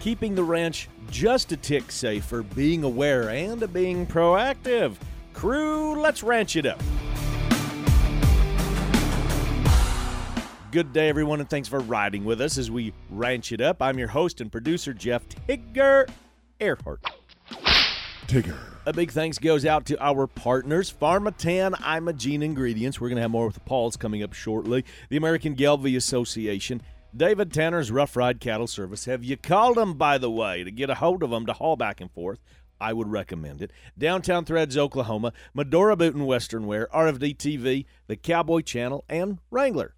keeping 0.00 0.34
the 0.34 0.42
ranch 0.42 0.88
just 1.10 1.52
a 1.52 1.56
tick 1.56 1.90
safer, 1.90 2.42
being 2.42 2.84
aware, 2.84 3.30
and 3.30 3.72
being 3.72 4.06
proactive. 4.06 4.96
Crew, 5.32 6.00
let's 6.00 6.22
ranch 6.22 6.56
it 6.56 6.66
up. 6.66 6.80
Good 10.70 10.92
day, 10.92 11.08
everyone, 11.08 11.40
and 11.40 11.48
thanks 11.48 11.66
for 11.66 11.80
riding 11.80 12.24
with 12.26 12.42
us 12.42 12.58
as 12.58 12.70
we 12.70 12.92
ranch 13.08 13.52
it 13.52 13.60
up. 13.60 13.80
I'm 13.80 13.98
your 13.98 14.08
host 14.08 14.42
and 14.42 14.52
producer, 14.52 14.92
Jeff 14.92 15.26
Tigger 15.28 16.08
Earhart. 16.60 17.00
Tigger. 18.26 18.58
A 18.84 18.92
big 18.92 19.10
thanks 19.10 19.38
goes 19.38 19.64
out 19.64 19.86
to 19.86 20.02
our 20.02 20.26
partners, 20.26 20.92
Pharmatan 20.92 21.74
Imogene 21.80 22.42
Ingredients. 22.42 23.00
We're 23.00 23.08
going 23.08 23.16
to 23.16 23.22
have 23.22 23.30
more 23.30 23.46
with 23.46 23.54
the 23.54 23.60
Pauls 23.60 23.96
coming 23.96 24.22
up 24.22 24.34
shortly. 24.34 24.84
The 25.08 25.16
American 25.16 25.56
Gelbvieh 25.56 25.96
Association. 25.96 26.82
David 27.18 27.52
Tanner's 27.52 27.90
Rough 27.90 28.16
Ride 28.16 28.38
Cattle 28.38 28.68
Service. 28.68 29.06
Have 29.06 29.24
you 29.24 29.36
called 29.36 29.76
them, 29.76 29.94
by 29.94 30.18
the 30.18 30.30
way, 30.30 30.62
to 30.62 30.70
get 30.70 30.88
a 30.88 30.94
hold 30.94 31.24
of 31.24 31.30
them 31.30 31.46
to 31.46 31.52
haul 31.52 31.74
back 31.74 32.00
and 32.00 32.08
forth? 32.12 32.38
I 32.80 32.92
would 32.92 33.08
recommend 33.08 33.60
it. 33.60 33.72
Downtown 33.98 34.44
Threads, 34.44 34.78
Oklahoma, 34.78 35.32
Medora 35.52 35.96
Boot 35.96 36.14
and 36.14 36.28
Western 36.28 36.68
Wear, 36.68 36.86
RFD 36.94 37.36
TV, 37.36 37.86
the 38.06 38.14
Cowboy 38.14 38.60
Channel, 38.60 39.04
and 39.08 39.38
Wrangler. 39.50 39.96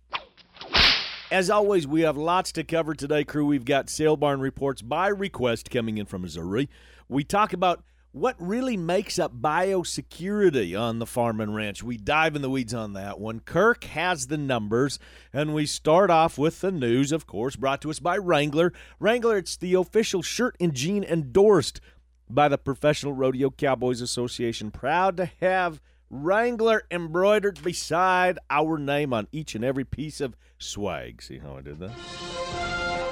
As 1.30 1.50
always, 1.50 1.86
we 1.86 2.00
have 2.00 2.16
lots 2.16 2.52
to 2.52 2.64
cover 2.64 2.94
today, 2.94 3.22
crew. 3.22 3.44
We've 3.44 3.66
got 3.66 3.90
sale 3.90 4.16
barn 4.16 4.40
reports 4.40 4.80
by 4.80 5.08
request 5.08 5.70
coming 5.70 5.98
in 5.98 6.06
from 6.06 6.22
Missouri. 6.22 6.70
We 7.06 7.22
talk 7.22 7.52
about 7.52 7.84
what 8.12 8.34
really 8.38 8.76
makes 8.76 9.18
up 9.18 9.40
biosecurity 9.40 10.78
on 10.78 10.98
the 10.98 11.06
farm 11.06 11.40
and 11.40 11.54
ranch. 11.54 11.82
We 11.82 11.96
dive 11.96 12.34
in 12.34 12.42
the 12.42 12.50
weeds 12.50 12.74
on 12.74 12.94
that 12.94 13.20
one. 13.20 13.40
Kirk 13.40 13.84
has 13.84 14.26
the 14.26 14.36
numbers, 14.36 14.98
and 15.32 15.54
we 15.54 15.66
start 15.66 16.10
off 16.10 16.36
with 16.36 16.60
the 16.60 16.72
news, 16.72 17.12
of 17.12 17.26
course, 17.26 17.54
brought 17.56 17.80
to 17.82 17.90
us 17.90 18.00
by 18.00 18.16
Wrangler. 18.16 18.72
Wrangler, 18.98 19.36
it's 19.36 19.56
the 19.56 19.74
official 19.74 20.22
shirt 20.22 20.56
and 20.58 20.74
jean 20.74 21.04
endorsed 21.04 21.80
by 22.28 22.48
the 22.48 22.58
Professional 22.58 23.12
Rodeo 23.12 23.50
Cowboys 23.50 24.00
Association. 24.00 24.70
Proud 24.70 25.16
to 25.16 25.30
have 25.40 25.80
Wrangler 26.08 26.82
embroidered 26.90 27.62
beside 27.62 28.38
our 28.50 28.76
name 28.76 29.12
on 29.12 29.28
each 29.30 29.54
and 29.54 29.64
every 29.64 29.84
piece 29.84 30.20
of 30.20 30.36
swag. 30.58 31.22
See 31.22 31.38
how 31.38 31.56
I 31.56 31.60
did 31.60 31.78
that? 31.78 31.92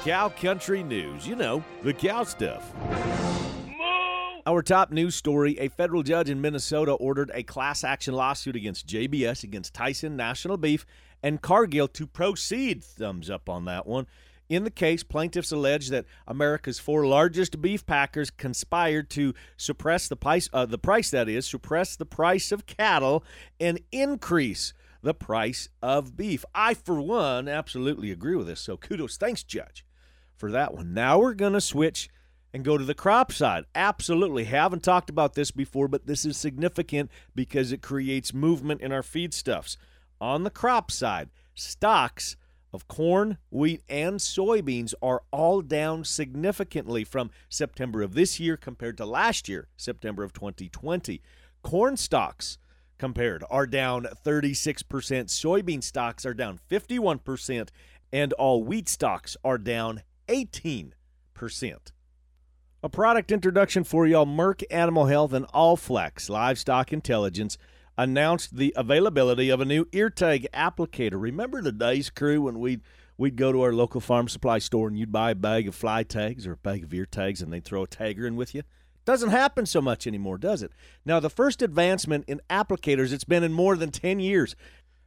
Cow 0.03 0.29
Country 0.29 0.83
News. 0.83 1.25
You 1.25 1.37
know, 1.37 1.63
the 1.83 1.93
cow 1.93 2.23
stuff. 2.23 2.73
Our 4.49 4.63
top 4.63 4.89
news 4.89 5.13
story 5.13 5.59
a 5.59 5.67
federal 5.67 6.01
judge 6.01 6.27
in 6.27 6.41
Minnesota 6.41 6.93
ordered 6.93 7.29
a 7.35 7.43
class 7.43 7.83
action 7.83 8.15
lawsuit 8.15 8.55
against 8.55 8.87
JBS, 8.87 9.43
against 9.43 9.75
Tyson 9.75 10.17
National 10.17 10.57
Beef, 10.57 10.87
and 11.21 11.39
Cargill 11.39 11.87
to 11.89 12.07
proceed. 12.07 12.83
Thumbs 12.83 13.29
up 13.29 13.47
on 13.47 13.65
that 13.65 13.85
one. 13.85 14.07
In 14.49 14.63
the 14.63 14.71
case, 14.71 15.03
plaintiffs 15.03 15.51
allege 15.51 15.89
that 15.89 16.05
America's 16.25 16.79
four 16.79 17.05
largest 17.05 17.61
beef 17.61 17.85
packers 17.85 18.31
conspired 18.31 19.11
to 19.11 19.35
suppress 19.55 20.07
the 20.07 20.15
price, 20.15 20.49
uh, 20.51 20.65
the 20.65 20.79
price 20.79 21.11
that 21.11 21.29
is, 21.29 21.45
suppress 21.45 21.95
the 21.95 22.07
price 22.07 22.51
of 22.51 22.65
cattle 22.65 23.23
and 23.59 23.79
increase 23.91 24.73
the 25.03 25.13
price 25.13 25.69
of 25.83 26.17
beef. 26.17 26.43
I, 26.55 26.73
for 26.73 26.99
one, 26.99 27.47
absolutely 27.47 28.09
agree 28.09 28.35
with 28.35 28.47
this. 28.47 28.61
So 28.61 28.77
kudos, 28.77 29.15
thanks, 29.15 29.43
Judge, 29.43 29.85
for 30.35 30.49
that 30.49 30.73
one. 30.73 30.91
Now 30.91 31.19
we're 31.19 31.35
going 31.35 31.53
to 31.53 31.61
switch 31.61 32.09
and 32.53 32.63
go 32.63 32.77
to 32.77 32.85
the 32.85 32.93
crop 32.93 33.31
side. 33.31 33.65
Absolutely. 33.75 34.45
Haven't 34.45 34.83
talked 34.83 35.09
about 35.09 35.33
this 35.35 35.51
before, 35.51 35.87
but 35.87 36.07
this 36.07 36.25
is 36.25 36.37
significant 36.37 37.11
because 37.35 37.71
it 37.71 37.81
creates 37.81 38.33
movement 38.33 38.81
in 38.81 38.91
our 38.91 39.01
feedstuffs. 39.01 39.77
On 40.19 40.43
the 40.43 40.49
crop 40.49 40.91
side, 40.91 41.29
stocks 41.53 42.35
of 42.71 42.87
corn, 42.87 43.37
wheat, 43.49 43.81
and 43.89 44.19
soybeans 44.19 44.93
are 45.01 45.23
all 45.31 45.61
down 45.61 46.03
significantly 46.03 47.03
from 47.03 47.31
September 47.49 48.01
of 48.01 48.13
this 48.13 48.39
year 48.39 48.57
compared 48.57 48.97
to 48.97 49.05
last 49.05 49.49
year, 49.49 49.67
September 49.77 50.23
of 50.23 50.33
2020. 50.33 51.21
Corn 51.61 51.97
stocks 51.97 52.57
compared 52.97 53.43
are 53.49 53.65
down 53.65 54.07
36%, 54.25 54.83
soybean 54.83 55.83
stocks 55.83 56.25
are 56.25 56.33
down 56.33 56.59
51%, 56.69 57.69
and 58.11 58.33
all 58.33 58.63
wheat 58.63 58.89
stocks 58.89 59.35
are 59.43 59.57
down 59.57 60.03
18%. 60.27 60.93
A 62.81 62.87
product 62.87 63.29
introduction 63.29 63.83
for 63.83 64.07
y'all 64.07 64.25
Merck 64.25 64.63
Animal 64.71 65.07
Health 65.07 65.33
and 65.33 65.45
Allflex 65.49 66.29
Livestock 66.29 66.93
Intelligence 66.93 67.57
announced 67.97 68.55
the 68.55 68.73
availability 68.77 69.49
of 69.49 69.59
a 69.59 69.65
new 69.65 69.85
ear 69.91 70.09
tag 70.09 70.47
applicator. 70.53 71.21
Remember 71.21 71.61
the 71.61 71.73
days, 71.73 72.09
crew, 72.09 72.43
when 72.43 72.57
we'd 72.57 72.79
we'd 73.17 73.35
go 73.35 73.51
to 73.51 73.63
our 73.63 73.73
local 73.73 73.99
farm 73.99 74.29
supply 74.29 74.59
store 74.59 74.87
and 74.87 74.97
you'd 74.97 75.11
buy 75.11 75.31
a 75.31 75.35
bag 75.35 75.67
of 75.67 75.75
fly 75.75 76.03
tags 76.03 76.47
or 76.47 76.53
a 76.53 76.57
bag 76.57 76.85
of 76.85 76.93
ear 76.93 77.05
tags 77.05 77.41
and 77.41 77.51
they'd 77.51 77.65
throw 77.65 77.83
a 77.83 77.87
tagger 77.87 78.25
in 78.25 78.37
with 78.37 78.55
you? 78.55 78.63
Doesn't 79.03 79.31
happen 79.31 79.65
so 79.65 79.81
much 79.81 80.07
anymore, 80.07 80.37
does 80.37 80.63
it? 80.63 80.71
Now, 81.03 81.19
the 81.19 81.29
first 81.29 81.61
advancement 81.61 82.23
in 82.29 82.39
applicators, 82.49 83.11
it's 83.11 83.25
been 83.25 83.43
in 83.43 83.51
more 83.51 83.75
than 83.75 83.91
10 83.91 84.21
years. 84.21 84.55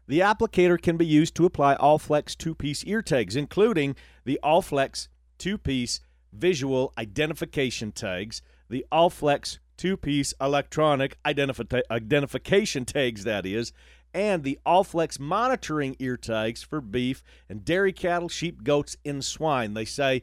The 0.08 0.20
applicator 0.20 0.80
can 0.80 0.98
be 0.98 1.06
used 1.06 1.34
to 1.36 1.46
apply 1.46 1.76
Allflex 1.76 2.36
two 2.36 2.54
piece 2.54 2.84
ear 2.84 3.00
tags, 3.00 3.34
including 3.34 3.96
the 4.26 4.38
Allflex 4.44 5.08
two 5.38 5.56
piece 5.56 6.00
visual 6.32 6.92
identification 6.96 7.92
tags, 7.92 8.42
the 8.68 8.84
Allflex 8.90 9.58
two 9.76 9.96
piece 9.96 10.34
electronic 10.40 11.20
identifi- 11.24 11.82
identification 11.90 12.84
tags, 12.84 13.24
that 13.24 13.44
is, 13.44 13.72
and 14.14 14.44
the 14.44 14.58
Allflex 14.66 15.18
monitoring 15.18 15.96
ear 15.98 16.16
tags 16.16 16.62
for 16.62 16.80
beef 16.80 17.22
and 17.48 17.64
dairy 17.64 17.92
cattle, 17.92 18.28
sheep, 18.28 18.62
goats, 18.62 18.96
and 19.04 19.24
swine. 19.24 19.74
They 19.74 19.84
say 19.84 20.22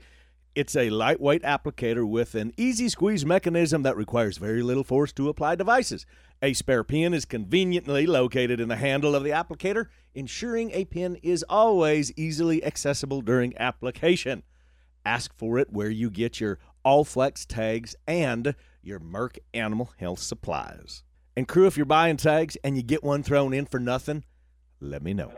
it's 0.55 0.75
a 0.75 0.89
lightweight 0.89 1.43
applicator 1.43 2.07
with 2.07 2.35
an 2.35 2.53
easy 2.57 2.89
squeeze 2.89 3.25
mechanism 3.25 3.83
that 3.83 3.97
requires 3.97 4.37
very 4.37 4.61
little 4.61 4.83
force 4.83 5.11
to 5.13 5.29
apply 5.29 5.55
devices. 5.55 6.05
A 6.41 6.53
spare 6.53 6.83
pin 6.83 7.13
is 7.13 7.25
conveniently 7.25 8.05
located 8.05 8.59
in 8.59 8.69
the 8.69 8.77
handle 8.77 9.15
of 9.15 9.23
the 9.23 9.29
applicator, 9.31 9.87
ensuring 10.13 10.71
a 10.71 10.85
pin 10.85 11.17
is 11.21 11.43
always 11.49 12.11
easily 12.17 12.63
accessible 12.63 13.21
during 13.21 13.57
application. 13.57 14.43
Ask 15.09 15.35
for 15.35 15.57
it 15.57 15.73
where 15.73 15.89
you 15.89 16.11
get 16.11 16.39
your 16.39 16.59
Allflex 16.85 17.47
tags 17.47 17.95
and 18.07 18.53
your 18.83 18.99
Merck 18.99 19.39
Animal 19.55 19.91
Health 19.97 20.19
supplies. 20.19 21.01
And 21.35 21.47
crew, 21.47 21.65
if 21.65 21.75
you're 21.75 21.87
buying 21.87 22.15
tags 22.15 22.57
and 22.63 22.77
you 22.77 22.83
get 22.83 23.03
one 23.03 23.23
thrown 23.23 23.51
in 23.51 23.65
for 23.65 23.79
nothing, 23.79 24.23
let 24.79 25.01
me 25.01 25.15
know. 25.15 25.31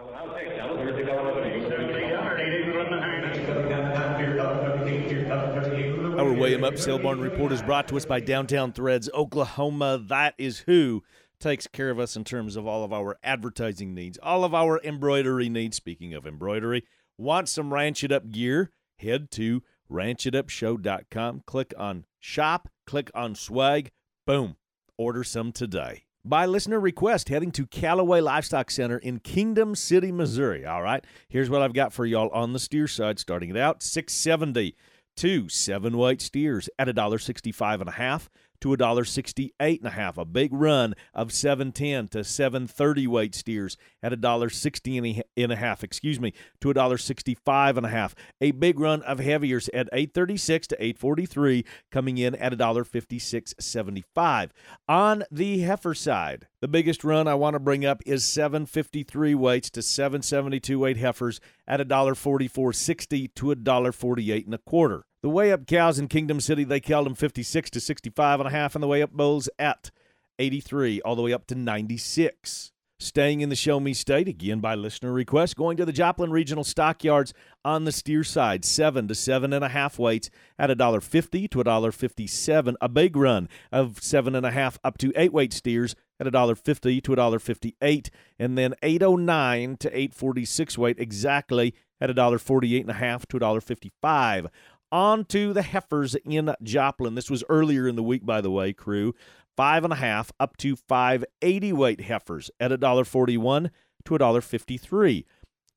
Our 6.19 6.47
'em 6.47 6.65
Up 6.65 6.77
Sale 6.77 6.99
Barn 6.99 7.21
Report 7.21 7.53
is 7.53 7.61
brought 7.61 7.87
to 7.87 7.95
us 7.95 8.05
by 8.05 8.19
Downtown 8.19 8.73
Threads, 8.73 9.09
Oklahoma. 9.13 10.03
That 10.05 10.33
is 10.37 10.59
who 10.67 11.01
takes 11.39 11.67
care 11.67 11.91
of 11.91 11.97
us 11.97 12.17
in 12.17 12.25
terms 12.25 12.57
of 12.57 12.67
all 12.67 12.83
of 12.83 12.91
our 12.91 13.17
advertising 13.23 13.95
needs, 13.95 14.17
all 14.21 14.43
of 14.43 14.53
our 14.53 14.81
embroidery 14.83 15.47
needs. 15.47 15.77
Speaking 15.77 16.13
of 16.13 16.27
embroidery, 16.27 16.83
want 17.17 17.47
some 17.47 17.73
Ranch 17.73 18.03
It 18.03 18.11
Up 18.11 18.29
gear? 18.31 18.73
Head 19.01 19.31
to 19.31 19.63
ranchitupshow.com, 19.91 21.43
click 21.45 21.73
on 21.77 22.05
shop, 22.19 22.69
click 22.85 23.11
on 23.13 23.35
swag, 23.35 23.91
boom, 24.25 24.55
order 24.97 25.23
some 25.23 25.51
today. 25.51 26.03
By 26.23 26.45
listener 26.45 26.79
request, 26.79 27.29
heading 27.29 27.51
to 27.53 27.65
Callaway 27.65 28.21
Livestock 28.21 28.69
Center 28.69 28.97
in 28.97 29.19
Kingdom 29.19 29.75
City, 29.75 30.11
Missouri. 30.11 30.65
All 30.65 30.83
right, 30.83 31.03
here's 31.27 31.49
what 31.49 31.61
I've 31.61 31.73
got 31.73 31.93
for 31.93 32.05
y'all 32.05 32.29
on 32.29 32.53
the 32.53 32.59
steer 32.59 32.87
side. 32.87 33.17
Starting 33.17 33.49
it 33.49 33.57
out, 33.57 33.81
670 33.81 34.75
two 35.15 35.49
seven 35.49 35.97
weight 35.97 36.21
steers 36.21 36.69
at 36.79 36.89
a 36.89 36.93
dollar 36.93 37.19
sixty 37.19 37.51
five 37.51 37.81
and 37.81 37.89
a 37.89 37.93
half 37.93 38.29
to 38.61 38.73
a 38.73 38.77
dollar 38.77 39.03
sixty 39.03 39.53
eight 39.59 39.81
and 39.81 39.87
a 39.87 39.91
half. 39.91 40.17
A 40.17 40.25
big 40.25 40.53
run 40.53 40.93
of 41.13 41.31
seven 41.31 41.71
ten 41.71 42.07
to 42.09 42.23
seven 42.23 42.67
thirty 42.67 43.07
weight 43.07 43.35
steers 43.35 43.77
at 44.01 44.13
a 44.13 44.17
dollar 44.17 44.49
sixty 44.49 44.97
and 45.37 45.51
a 45.51 45.55
half. 45.55 45.83
Excuse 45.83 46.19
me, 46.19 46.33
to 46.61 46.69
a 46.69 46.73
dollar 46.73 46.97
sixty 46.97 47.35
five 47.35 47.77
and 47.77 47.85
a 47.85 47.89
half. 47.89 48.15
A 48.39 48.51
big 48.51 48.79
run 48.79 49.01
of 49.03 49.19
heaviers 49.19 49.69
at 49.73 49.89
eight 49.93 50.13
thirty 50.13 50.37
six 50.37 50.67
to 50.67 50.83
eight 50.83 50.97
forty 50.97 51.25
three, 51.25 51.65
coming 51.91 52.17
in 52.17 52.35
at 52.35 52.53
a 52.53 52.55
dollar 52.55 52.83
fifty 52.83 53.19
six 53.19 53.53
seventy 53.59 54.03
five. 54.15 54.53
On 54.87 55.23
the 55.31 55.59
heifer 55.59 55.93
side, 55.93 56.47
the 56.61 56.67
biggest 56.67 57.03
run 57.03 57.27
I 57.27 57.33
want 57.35 57.55
to 57.55 57.59
bring 57.59 57.85
up 57.85 58.01
is 58.05 58.23
753 58.23 59.33
weights 59.33 59.71
to 59.71 59.81
772 59.81 60.77
weight 60.77 60.97
heifers 60.97 61.39
at 61.67 61.81
a 61.81 61.85
dollar 61.85 62.13
44.60 62.13 63.33
to 63.35 63.51
a 63.51 63.55
dollar 63.55 63.91
48 63.91 64.45
and 64.45 64.53
a 64.53 64.59
quarter. 64.59 65.05
The 65.23 65.29
weigh 65.29 65.51
up 65.51 65.67
cows 65.67 65.99
in 65.99 66.07
Kingdom 66.07 66.39
City, 66.39 66.63
they 66.63 66.79
called 66.79 67.05
them 67.05 67.13
56 67.13 67.69
to 67.69 67.79
65 67.79 68.39
and 68.39 68.47
a 68.47 68.51
half, 68.51 68.73
and 68.75 68.81
the 68.81 68.87
weigh 68.87 69.03
up 69.03 69.11
bulls 69.11 69.49
at 69.59 69.91
83 70.39 70.99
all 71.01 71.15
the 71.15 71.21
way 71.21 71.31
up 71.31 71.45
to 71.47 71.55
96. 71.55 72.71
Staying 72.99 73.41
in 73.41 73.49
the 73.49 73.55
Show 73.55 73.79
Me 73.79 73.93
State, 73.93 74.27
again 74.27 74.59
by 74.59 74.73
listener 74.75 75.11
request, 75.11 75.55
going 75.55 75.77
to 75.77 75.85
the 75.85 75.91
Joplin 75.91 76.31
Regional 76.31 76.63
Stockyards 76.63 77.33
on 77.65 77.85
the 77.85 77.91
steer 77.91 78.23
side, 78.23 78.63
seven 78.63 79.07
to 79.07 79.15
seven 79.15 79.53
and 79.53 79.65
a 79.65 79.69
half 79.69 79.97
weights 79.97 80.29
at 80.59 80.69
a 80.69 80.75
dollar 80.75 81.01
fifty 81.01 81.47
to 81.47 81.61
a 81.61 81.63
dollar 81.63 81.91
fifty-seven. 81.91 82.77
A 82.79 82.87
big 82.87 83.15
run 83.15 83.49
of 83.71 84.03
seven 84.03 84.35
and 84.35 84.45
a 84.45 84.51
half 84.51 84.79
up 84.83 84.99
to 84.99 85.11
eight 85.15 85.33
weight 85.33 85.51
steers 85.51 85.95
at 86.19 86.27
a 86.27 86.31
dollar 86.31 86.53
fifty 86.55 87.01
to 87.01 87.13
a 87.13 87.15
dollar 87.15 87.39
fifty-eight, 87.39 88.11
and 88.37 88.55
then 88.55 88.75
eight 88.83 89.01
oh 89.01 89.15
nine 89.15 89.77
to 89.77 89.97
eight 89.97 90.13
forty-six 90.13 90.77
weight 90.77 90.99
exactly 90.99 91.73
at 91.99 92.11
a 92.11 92.13
dollar 92.13 92.37
forty-eight 92.37 92.81
and 92.81 92.91
a 92.91 92.95
half 92.95 93.25
to 93.27 93.37
a 93.37 93.39
dollar 93.39 93.61
fifty-five. 93.61 94.45
On 94.91 95.23
to 95.25 95.53
the 95.53 95.61
heifers 95.61 96.15
in 96.15 96.53
Joplin. 96.61 97.15
This 97.15 97.29
was 97.29 97.43
earlier 97.47 97.87
in 97.87 97.95
the 97.95 98.03
week, 98.03 98.25
by 98.25 98.41
the 98.41 98.51
way, 98.51 98.73
crew. 98.73 99.15
Five 99.55 99.83
and 99.83 99.93
a 99.93 99.97
half 99.97 100.31
up 100.39 100.57
to 100.57 100.75
five 100.75 101.23
eighty 101.41 101.71
weight 101.71 102.01
heifers 102.01 102.51
at 102.59 102.71
a 102.71 102.77
dollar 102.77 103.05
forty 103.05 103.37
one 103.37 103.71
to 104.05 104.15
a 104.15 104.19
dollar 104.19 104.41
fifty 104.41 104.77
three. 104.77 105.25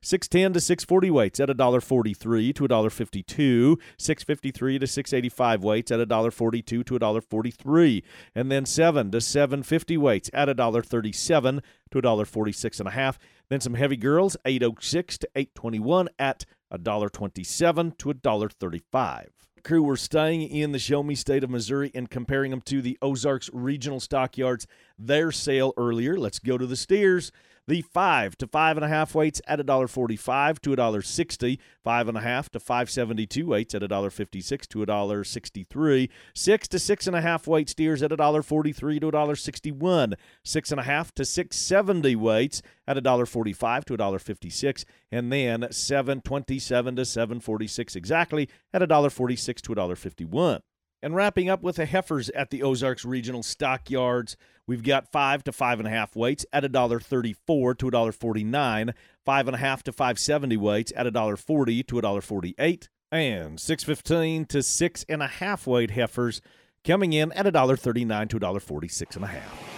610 0.05 0.53
to 0.53 0.59
640 0.59 1.09
weights 1.09 1.39
at 1.39 1.49
$1.43 1.49 2.53
to 2.53 2.67
$1.52. 2.67 3.81
653 3.97 4.79
to 4.79 4.85
685 4.85 5.63
weights 5.63 5.91
at 5.91 5.99
$1.42 5.99 6.63
to 6.63 6.83
$1.43. 6.83 8.03
And 8.35 8.51
then 8.51 8.65
7 8.67 9.09
to 9.11 9.19
750 9.19 9.97
weights 9.97 10.29
at 10.31 10.47
$1.37 10.47 11.61
to 11.89 12.01
$1.46 12.01 12.79
and 12.79 12.87
a 12.87 12.91
half. 12.91 13.17
Then 13.49 13.61
some 13.61 13.73
heavy 13.73 13.97
girls, 13.97 14.37
806 14.45 15.17
to 15.19 15.29
821 15.35 16.09
at 16.19 16.45
$1.27 16.77 17.97
to 17.97 18.13
$1.35 18.13 19.25
crew 19.65 19.83
were 19.83 19.97
staying 19.97 20.43
in 20.43 20.71
the 20.71 20.79
Show 20.79 21.03
Me 21.03 21.15
State 21.15 21.43
of 21.43 21.49
Missouri 21.49 21.91
and 21.93 22.09
comparing 22.09 22.51
them 22.51 22.61
to 22.61 22.81
the 22.81 22.97
Ozarks 23.01 23.49
Regional 23.51 23.99
Stockyards. 23.99 24.67
Their 24.97 25.31
sale 25.31 25.73
earlier. 25.75 26.17
Let's 26.17 26.39
go 26.39 26.57
to 26.57 26.67
the 26.67 26.75
steers. 26.75 27.31
The 27.67 27.81
five 27.81 28.37
to 28.37 28.45
five 28.45 28.77
and 28.77 28.85
a 28.85 28.89
half 28.89 29.15
weights 29.15 29.41
at 29.47 29.59
a 29.59 29.63
dollar 29.63 29.87
forty-five 29.87 30.61
to 30.61 30.73
a 30.73 30.75
dollar 30.75 31.01
sixty. 31.01 31.59
Five 31.83 32.07
and 32.07 32.15
a 32.15 32.21
half 32.21 32.49
to 32.51 32.59
five 32.59 32.91
seventy-two 32.91 33.47
weights 33.47 33.73
at 33.73 33.81
a 33.81 33.87
dollar 33.87 34.11
fifty-six 34.11 34.67
to 34.67 34.83
a 34.83 34.85
dollar 34.85 35.23
sixty-three. 35.23 36.11
Six 36.35 36.67
to 36.67 36.77
six 36.77 37.07
and 37.07 37.15
a 37.15 37.21
half 37.21 37.47
weight 37.47 37.67
steers 37.67 38.03
at 38.03 38.11
a 38.11 38.17
dollar 38.17 38.43
forty-three 38.43 38.99
to 38.99 39.07
a 39.07 39.11
dollar 39.11 39.35
sixty-one. 39.35 40.13
Six 40.43 40.69
and 40.69 40.79
a 40.79 40.83
half 40.83 41.11
to 41.15 41.25
six 41.25 41.57
seventy 41.57 42.15
weights 42.15 42.61
at 42.87 42.99
a 42.99 43.01
dollar 43.01 43.25
forty-five 43.25 43.83
to 43.85 43.95
a 43.95 43.97
dollar 43.97 44.19
fifty-six, 44.19 44.85
and 45.11 45.33
then 45.33 45.65
seven 45.71 46.21
twenty-seven 46.21 46.95
to 46.97 47.03
seven 47.03 47.39
forty-six 47.39 47.95
exactly 47.95 48.47
at 48.73 48.83
a 48.83 48.87
dollar 48.87 49.09
forty-six 49.09 49.59
to 49.63 49.71
a 49.71 49.75
dollar 49.75 49.95
fifty-one. 49.95 50.61
And 51.05 51.15
wrapping 51.15 51.51
up 51.51 51.61
with 51.61 51.75
the 51.75 51.85
heifers 51.85 52.29
at 52.31 52.49
the 52.49 52.63
Ozarks 52.63 53.05
Regional 53.05 53.43
Stockyards, 53.43 54.35
we've 54.65 54.81
got 54.81 55.11
five 55.11 55.43
to 55.43 55.51
five 55.51 55.77
and 55.77 55.87
a 55.87 55.91
half 55.91 56.15
weights 56.15 56.47
at 56.51 56.63
a 56.63 56.67
dollar 56.67 56.99
thirty-four 56.99 57.75
to 57.75 57.89
a 57.89 57.91
dollar 57.91 58.11
forty-nine, 58.11 58.91
five 59.23 59.47
and 59.47 59.53
a 59.53 59.59
half 59.59 59.83
to 59.83 59.91
five 59.91 60.17
seventy 60.17 60.57
weights 60.57 60.91
at 60.95 61.05
a 61.05 61.11
dollar 61.11 61.37
forty 61.37 61.83
to 61.83 61.99
a 61.99 62.01
dollar 62.01 62.21
forty-eight, 62.21 62.89
and 63.11 63.59
six 63.59 63.83
fifteen 63.83 64.47
to 64.47 64.63
six 64.63 65.05
and 65.07 65.21
a 65.21 65.27
half 65.27 65.67
weight 65.67 65.91
heifers 65.91 66.41
coming 66.83 67.13
in 67.13 67.31
at 67.33 67.45
a 67.45 67.51
dollar 67.51 67.77
thirty-nine 67.77 68.27
to 68.29 68.37
a 68.37 68.39
dollar 68.39 68.59
forty-six 68.59 69.15
and 69.15 69.25
a 69.25 69.27
half. 69.27 69.75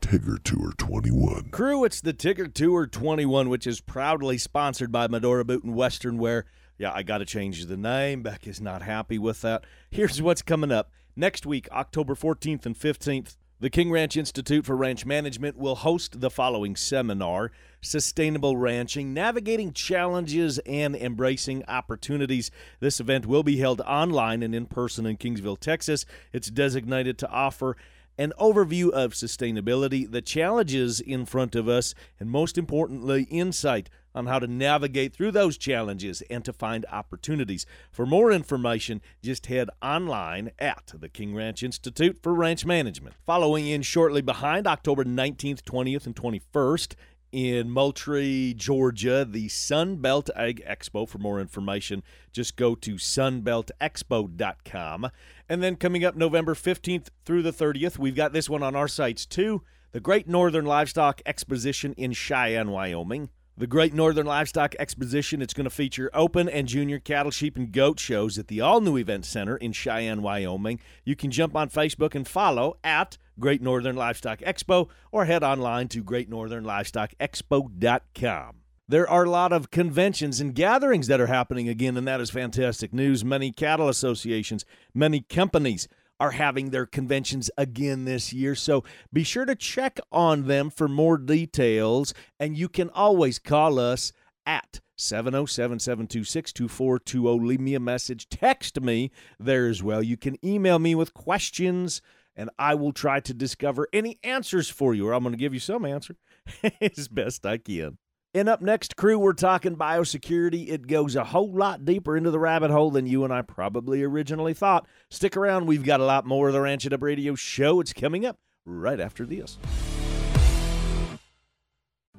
Tigger 0.00 0.42
Tour 0.42 0.72
21. 0.76 1.50
Crew, 1.52 1.84
it's 1.84 2.00
the 2.00 2.12
Tigger 2.12 2.52
Tour 2.52 2.88
21, 2.88 3.48
which 3.48 3.68
is 3.68 3.80
proudly 3.80 4.38
sponsored 4.38 4.90
by 4.90 5.06
Medora 5.06 5.44
Boot 5.44 5.62
and 5.62 5.76
Western 5.76 6.18
Wear. 6.18 6.46
Yeah, 6.82 6.90
I 6.92 7.04
got 7.04 7.18
to 7.18 7.24
change 7.24 7.64
the 7.66 7.76
name. 7.76 8.24
Beck 8.24 8.44
is 8.44 8.60
not 8.60 8.82
happy 8.82 9.16
with 9.16 9.42
that. 9.42 9.62
Here's 9.88 10.20
what's 10.20 10.42
coming 10.42 10.72
up. 10.72 10.90
Next 11.14 11.46
week, 11.46 11.68
October 11.70 12.16
14th 12.16 12.66
and 12.66 12.76
15th, 12.76 13.36
the 13.60 13.70
King 13.70 13.92
Ranch 13.92 14.16
Institute 14.16 14.66
for 14.66 14.74
Ranch 14.76 15.06
Management 15.06 15.56
will 15.56 15.76
host 15.76 16.20
the 16.20 16.28
following 16.28 16.74
seminar 16.74 17.52
Sustainable 17.80 18.56
Ranching, 18.56 19.14
Navigating 19.14 19.72
Challenges 19.72 20.58
and 20.66 20.96
Embracing 20.96 21.62
Opportunities. 21.68 22.50
This 22.80 22.98
event 22.98 23.26
will 23.26 23.44
be 23.44 23.58
held 23.58 23.80
online 23.82 24.42
and 24.42 24.52
in 24.52 24.66
person 24.66 25.06
in 25.06 25.18
Kingsville, 25.18 25.60
Texas. 25.60 26.04
It's 26.32 26.50
designated 26.50 27.16
to 27.18 27.30
offer 27.30 27.76
an 28.18 28.32
overview 28.40 28.90
of 28.90 29.12
sustainability, 29.12 30.10
the 30.10 30.20
challenges 30.20 31.00
in 31.00 31.26
front 31.26 31.54
of 31.54 31.68
us, 31.68 31.94
and 32.18 32.28
most 32.28 32.58
importantly, 32.58 33.28
insight 33.30 33.88
on 34.14 34.26
how 34.26 34.38
to 34.38 34.46
navigate 34.46 35.14
through 35.14 35.32
those 35.32 35.56
challenges 35.56 36.22
and 36.30 36.44
to 36.44 36.52
find 36.52 36.84
opportunities. 36.90 37.66
For 37.90 38.06
more 38.06 38.30
information, 38.32 39.00
just 39.22 39.46
head 39.46 39.70
online 39.82 40.50
at 40.58 40.92
the 40.94 41.08
King 41.08 41.34
Ranch 41.34 41.62
Institute 41.62 42.18
for 42.22 42.34
Ranch 42.34 42.66
Management. 42.66 43.16
Following 43.26 43.66
in 43.66 43.82
shortly 43.82 44.22
behind, 44.22 44.66
October 44.66 45.04
19th, 45.04 45.62
20th, 45.62 46.06
and 46.06 46.16
21st, 46.16 46.94
in 47.32 47.68
Moultrie, 47.70 48.54
Georgia, 48.54 49.26
the 49.28 49.48
Sunbelt 49.48 50.30
Ag 50.36 50.62
Expo. 50.68 51.08
For 51.08 51.18
more 51.18 51.40
information, 51.40 52.04
just 52.30 52.56
go 52.56 52.74
to 52.74 52.96
sunbeltexpo.com. 52.96 55.10
And 55.48 55.62
then 55.62 55.76
coming 55.76 56.04
up 56.04 56.14
November 56.14 56.52
15th 56.54 57.06
through 57.24 57.40
the 57.42 57.52
30th, 57.52 57.96
we've 57.98 58.14
got 58.14 58.34
this 58.34 58.50
one 58.50 58.62
on 58.62 58.76
our 58.76 58.88
sights 58.88 59.24
too 59.26 59.62
the 59.92 60.00
Great 60.00 60.26
Northern 60.26 60.64
Livestock 60.64 61.20
Exposition 61.26 61.92
in 61.94 62.12
Cheyenne, 62.12 62.70
Wyoming. 62.70 63.28
The 63.54 63.66
Great 63.66 63.92
Northern 63.92 64.24
Livestock 64.24 64.74
Exposition. 64.78 65.42
It's 65.42 65.52
going 65.52 65.64
to 65.64 65.70
feature 65.70 66.10
open 66.14 66.48
and 66.48 66.66
junior 66.66 66.98
cattle, 66.98 67.30
sheep, 67.30 67.58
and 67.58 67.70
goat 67.70 68.00
shows 68.00 68.38
at 68.38 68.48
the 68.48 68.62
all 68.62 68.80
new 68.80 68.96
event 68.96 69.26
center 69.26 69.58
in 69.58 69.72
Cheyenne, 69.72 70.22
Wyoming. 70.22 70.80
You 71.04 71.16
can 71.16 71.30
jump 71.30 71.54
on 71.54 71.68
Facebook 71.68 72.14
and 72.14 72.26
follow 72.26 72.78
at 72.82 73.18
Great 73.38 73.60
Northern 73.60 73.94
Livestock 73.94 74.40
Expo 74.40 74.88
or 75.10 75.26
head 75.26 75.44
online 75.44 75.88
to 75.88 76.02
greatnorthernlivestockexpo.com. 76.02 78.56
There 78.88 79.08
are 79.08 79.24
a 79.24 79.30
lot 79.30 79.52
of 79.52 79.70
conventions 79.70 80.40
and 80.40 80.54
gatherings 80.54 81.08
that 81.08 81.20
are 81.20 81.26
happening 81.26 81.68
again, 81.68 81.98
and 81.98 82.08
that 82.08 82.22
is 82.22 82.30
fantastic 82.30 82.94
news. 82.94 83.22
Many 83.22 83.52
cattle 83.52 83.88
associations, 83.88 84.64
many 84.94 85.20
companies 85.20 85.88
are 86.22 86.30
having 86.30 86.70
their 86.70 86.86
conventions 86.86 87.50
again 87.58 88.04
this 88.04 88.32
year. 88.32 88.54
So 88.54 88.84
be 89.12 89.24
sure 89.24 89.44
to 89.44 89.56
check 89.56 89.98
on 90.12 90.46
them 90.46 90.70
for 90.70 90.86
more 90.86 91.18
details. 91.18 92.14
And 92.38 92.56
you 92.56 92.68
can 92.68 92.90
always 92.90 93.40
call 93.40 93.80
us 93.80 94.12
at 94.46 94.78
707 94.94 95.80
726 95.80 96.52
2420. 96.52 97.44
Leave 97.44 97.60
me 97.60 97.74
a 97.74 97.80
message. 97.80 98.28
Text 98.28 98.80
me 98.80 99.10
there 99.40 99.66
as 99.66 99.82
well. 99.82 100.00
You 100.00 100.16
can 100.16 100.36
email 100.46 100.78
me 100.78 100.94
with 100.94 101.12
questions, 101.12 102.00
and 102.36 102.50
I 102.56 102.76
will 102.76 102.92
try 102.92 103.18
to 103.18 103.34
discover 103.34 103.88
any 103.92 104.20
answers 104.22 104.70
for 104.70 104.94
you, 104.94 105.08
or 105.08 105.14
I'm 105.14 105.24
going 105.24 105.32
to 105.32 105.36
give 105.36 105.54
you 105.54 105.60
some 105.60 105.84
answer 105.84 106.14
as 106.80 107.08
best 107.08 107.44
I 107.44 107.58
can. 107.58 107.98
And 108.34 108.48
up 108.48 108.62
next, 108.62 108.96
crew, 108.96 109.18
we're 109.18 109.34
talking 109.34 109.76
biosecurity. 109.76 110.70
It 110.70 110.86
goes 110.86 111.16
a 111.16 111.24
whole 111.24 111.52
lot 111.52 111.84
deeper 111.84 112.16
into 112.16 112.30
the 112.30 112.38
rabbit 112.38 112.70
hole 112.70 112.90
than 112.90 113.06
you 113.06 113.24
and 113.24 113.32
I 113.32 113.42
probably 113.42 114.02
originally 114.02 114.54
thought. 114.54 114.86
Stick 115.10 115.36
around, 115.36 115.66
we've 115.66 115.84
got 115.84 116.00
a 116.00 116.04
lot 116.06 116.24
more 116.24 116.48
of 116.48 116.54
the 116.54 116.60
Ranch 116.62 116.86
It 116.86 116.94
Up 116.94 117.02
Radio 117.02 117.34
show. 117.34 117.78
It's 117.80 117.92
coming 117.92 118.24
up 118.24 118.38
right 118.64 119.00
after 119.00 119.26
this. 119.26 119.58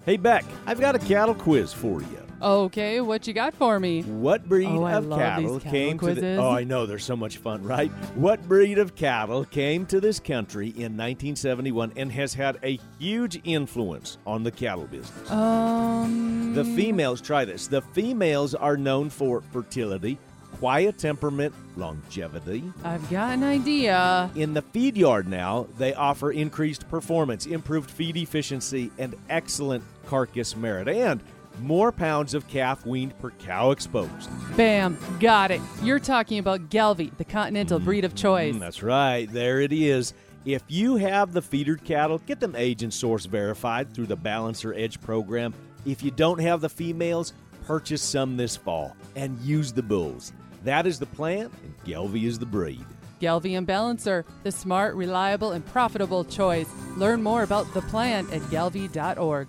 Hey, 0.05 0.17
Beck, 0.17 0.45
I've 0.67 0.79
got 0.79 0.93
a 0.95 0.99
cattle 0.99 1.33
quiz 1.33 1.73
for 1.73 2.01
you. 2.01 2.22
Okay, 2.43 2.99
what 2.99 3.25
you 3.25 3.33
got 3.33 3.53
for 3.55 3.79
me? 3.79 4.01
What 4.01 4.49
breed 4.49 4.67
Oh, 4.67 4.83
I 4.83 4.93
of 4.95 5.05
love 5.05 5.19
cattle, 5.19 5.53
these 5.53 5.63
cattle 5.63 5.71
came 5.79 5.97
to 5.99 6.05
the 6.07 6.11
quizzes. 6.13 6.39
Oh, 6.39 6.49
I 6.49 6.65
know 6.65 6.85
they're 6.85 6.99
so 6.99 7.15
much 7.15 7.37
fun, 7.37 7.63
right? 7.63 7.89
What 8.15 8.45
breed 8.49 8.77
of 8.79 8.95
cattle 8.95 9.45
came 9.45 9.85
to 9.85 10.01
this 10.01 10.19
country 10.19 10.67
in 10.67 10.97
1971 10.97 11.93
and 11.95 12.11
has 12.11 12.33
had 12.33 12.57
a 12.61 12.77
huge 12.99 13.39
influence 13.45 14.17
on 14.27 14.43
the 14.43 14.51
cattle 14.51 14.87
business? 14.87 15.31
Um, 15.31 16.53
The 16.53 16.65
females, 16.65 17.21
try 17.21 17.45
this. 17.45 17.67
The 17.67 17.81
females 17.81 18.53
are 18.55 18.75
known 18.75 19.09
for 19.09 19.41
fertility, 19.53 20.17
quiet 20.59 20.97
temperament, 20.97 21.53
longevity. 21.77 22.63
I've 22.83 23.09
got 23.09 23.31
an 23.31 23.43
idea. 23.43 24.29
In 24.35 24.53
the 24.53 24.61
feed 24.61 24.97
yard 24.97 25.29
now, 25.29 25.67
they 25.77 25.93
offer 25.93 26.31
increased 26.31 26.89
performance, 26.89 27.45
improved 27.45 27.89
feed 27.89 28.17
efficiency, 28.17 28.91
and 28.97 29.15
excellent 29.29 29.83
carcass 30.07 30.57
merit, 30.57 30.89
and 30.89 31.21
more 31.59 31.91
pounds 31.91 32.33
of 32.33 32.47
calf 32.47 32.85
weaned 32.85 33.17
per 33.19 33.31
cow 33.31 33.71
exposed. 33.71 34.29
Bam, 34.57 34.97
got 35.19 35.51
it. 35.51 35.61
You're 35.81 35.99
talking 35.99 36.39
about 36.39 36.69
Gelbvieh, 36.69 37.17
the 37.17 37.25
continental 37.25 37.79
breed 37.79 38.05
of 38.05 38.15
choice. 38.15 38.55
Mm, 38.55 38.59
that's 38.59 38.83
right. 38.83 39.31
There 39.31 39.61
it 39.61 39.73
is. 39.73 40.13
If 40.45 40.63
you 40.67 40.97
have 40.97 41.31
the 41.31 41.41
feedered 41.41 41.83
cattle, 41.85 42.17
get 42.19 42.39
them 42.39 42.55
age 42.57 42.83
and 42.83 42.93
source 42.93 43.25
verified 43.25 43.93
through 43.93 44.07
the 44.07 44.15
Balancer 44.15 44.73
Edge 44.73 44.99
program. 44.99 45.53
If 45.85 46.03
you 46.03 46.11
don't 46.11 46.39
have 46.39 46.59
the 46.59 46.69
females, 46.69 47.33
purchase 47.65 48.01
some 48.01 48.35
this 48.35 48.57
fall 48.57 48.95
and 49.15 49.39
use 49.39 49.71
the 49.71 49.83
bulls. 49.83 50.33
That 50.63 50.85
is 50.85 50.99
the 50.99 51.05
plan, 51.05 51.49
and 51.63 51.83
Gelbvieh 51.85 52.25
is 52.25 52.39
the 52.39 52.45
breed. 52.45 52.85
Gelbvieh 53.21 53.57
and 53.57 53.67
Balancer, 53.67 54.25
the 54.43 54.51
smart, 54.51 54.95
reliable, 54.95 55.51
and 55.51 55.65
profitable 55.65 56.25
choice. 56.25 56.69
Learn 56.97 57.23
more 57.23 57.43
about 57.43 57.73
the 57.73 57.81
plan 57.83 58.27
at 58.31 58.41
gelbvieh.org. 58.43 59.47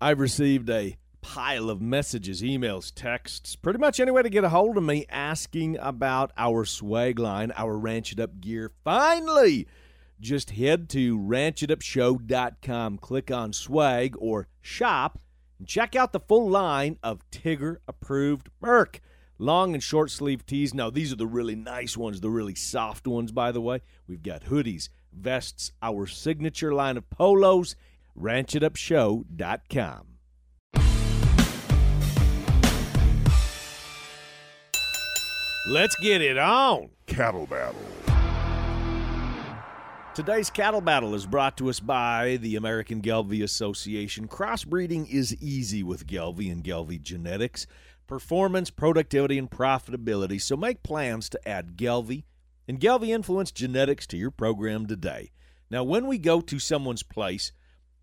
I've 0.00 0.18
received 0.18 0.70
a 0.70 0.96
pile 1.22 1.70
of 1.70 1.80
messages, 1.80 2.42
emails, 2.42 2.92
texts, 2.94 3.56
pretty 3.56 3.78
much 3.78 3.98
any 3.98 4.10
way 4.10 4.22
to 4.22 4.28
get 4.28 4.44
a 4.44 4.50
hold 4.50 4.76
of 4.76 4.82
me 4.82 5.06
asking 5.08 5.78
about 5.78 6.32
our 6.36 6.66
swag 6.66 7.18
line, 7.18 7.52
our 7.56 7.78
Ranch 7.78 8.12
It 8.12 8.20
Up 8.20 8.40
gear. 8.40 8.70
Finally, 8.84 9.66
just 10.20 10.50
head 10.50 10.90
to 10.90 11.18
ranchitupshow.com, 11.18 12.98
click 12.98 13.30
on 13.30 13.52
swag 13.52 14.14
or 14.18 14.48
shop, 14.60 15.20
and 15.58 15.66
check 15.66 15.96
out 15.96 16.12
the 16.12 16.20
full 16.20 16.50
line 16.50 16.98
of 17.02 17.28
Tigger 17.30 17.76
approved 17.88 18.50
Merc. 18.60 19.00
Long 19.38 19.74
and 19.74 19.82
short 19.82 20.10
sleeve 20.10 20.44
tees. 20.44 20.74
Now, 20.74 20.90
these 20.90 21.12
are 21.12 21.16
the 21.16 21.26
really 21.26 21.56
nice 21.56 21.96
ones, 21.96 22.20
the 22.20 22.30
really 22.30 22.54
soft 22.54 23.06
ones, 23.06 23.32
by 23.32 23.50
the 23.50 23.60
way. 23.60 23.80
We've 24.06 24.22
got 24.22 24.44
hoodies, 24.44 24.88
vests, 25.12 25.72
our 25.82 26.06
signature 26.06 26.72
line 26.72 26.96
of 26.96 27.08
polos, 27.10 27.74
ranchitupshow.com. 28.16 30.11
Let's 35.64 35.94
get 35.94 36.20
it 36.20 36.38
on. 36.38 36.90
Cattle 37.06 37.46
Battle. 37.46 37.80
Today's 40.12 40.50
cattle 40.50 40.80
battle 40.80 41.14
is 41.14 41.24
brought 41.24 41.56
to 41.58 41.70
us 41.70 41.78
by 41.78 42.36
the 42.42 42.56
American 42.56 43.00
Gelbvieh 43.00 43.44
Association. 43.44 44.26
Crossbreeding 44.26 45.08
is 45.08 45.40
easy 45.40 45.84
with 45.84 46.08
Gelbvieh 46.08 46.50
and 46.50 46.64
Gelbvieh 46.64 47.00
genetics. 47.00 47.68
Performance, 48.08 48.70
productivity, 48.70 49.38
and 49.38 49.48
profitability. 49.48 50.42
So 50.42 50.56
make 50.56 50.82
plans 50.82 51.28
to 51.28 51.48
add 51.48 51.76
Gelbvieh 51.76 52.24
and 52.66 52.80
Gelbvieh 52.80 53.14
Influence 53.14 53.52
genetics 53.52 54.06
to 54.08 54.16
your 54.16 54.32
program 54.32 54.86
today. 54.86 55.30
Now, 55.70 55.84
when 55.84 56.08
we 56.08 56.18
go 56.18 56.40
to 56.40 56.58
someone's 56.58 57.04
place, 57.04 57.52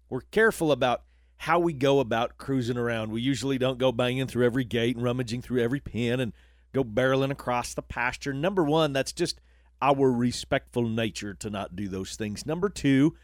we're 0.10 0.22
careful 0.22 0.72
about 0.72 1.04
how 1.36 1.60
we 1.60 1.74
go 1.74 2.00
about 2.00 2.38
cruising 2.38 2.78
around. 2.78 3.12
We 3.12 3.22
usually 3.22 3.58
don't 3.58 3.78
go 3.78 3.92
banging 3.92 4.28
through 4.28 4.46
every 4.46 4.64
gate 4.64 4.96
and 4.96 5.04
rummaging 5.04 5.42
through 5.42 5.62
every 5.62 5.82
pen 5.82 6.22
and 6.22 6.34
go 6.74 6.84
barreling 6.84 7.32
across 7.32 7.74
the 7.74 7.82
pasture. 7.82 8.34
Number 8.34 8.64
one, 8.64 8.94
that's 8.94 9.14
just 9.14 9.40
our 9.82 10.12
respectful 10.12 10.88
nature 10.88 11.34
to 11.36 11.50
not 11.50 11.76
do 11.76 11.88
those 11.88 12.16
things. 12.16 12.46
Number 12.46 12.70
two, 12.70 13.16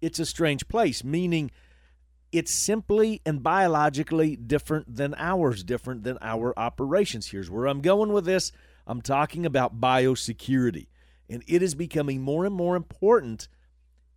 it's 0.00 0.18
a 0.18 0.26
strange 0.26 0.68
place, 0.68 1.04
meaning 1.04 1.50
it's 2.32 2.52
simply 2.52 3.22
and 3.24 3.42
biologically 3.42 4.36
different 4.36 4.96
than 4.96 5.14
ours, 5.18 5.62
different 5.62 6.02
than 6.02 6.18
our 6.20 6.52
operations. 6.58 7.28
Here's 7.28 7.50
where 7.50 7.66
I'm 7.66 7.80
going 7.80 8.12
with 8.12 8.24
this 8.24 8.52
I'm 8.86 9.00
talking 9.00 9.46
about 9.46 9.80
biosecurity, 9.80 10.88
and 11.30 11.42
it 11.46 11.62
is 11.62 11.74
becoming 11.74 12.20
more 12.20 12.44
and 12.44 12.54
more 12.54 12.76
important 12.76 13.48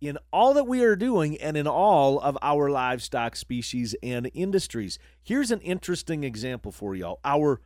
in 0.00 0.18
all 0.32 0.54
that 0.54 0.64
we 0.64 0.82
are 0.84 0.96
doing 0.96 1.36
and 1.38 1.56
in 1.56 1.66
all 1.66 2.20
of 2.20 2.36
our 2.42 2.70
livestock 2.70 3.34
species 3.34 3.94
and 4.02 4.30
industries. 4.34 4.98
Here's 5.22 5.50
an 5.50 5.60
interesting 5.60 6.24
example 6.24 6.70
for 6.70 6.94
y'all. 6.94 7.20
Our 7.24 7.60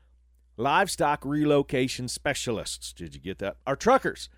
livestock 0.63 1.25
relocation 1.25 2.09
specialists. 2.09 2.93
Did 2.93 3.15
you 3.15 3.21
get 3.21 3.39
that? 3.39 3.57
Our 3.67 3.77
truckers. 3.77 4.29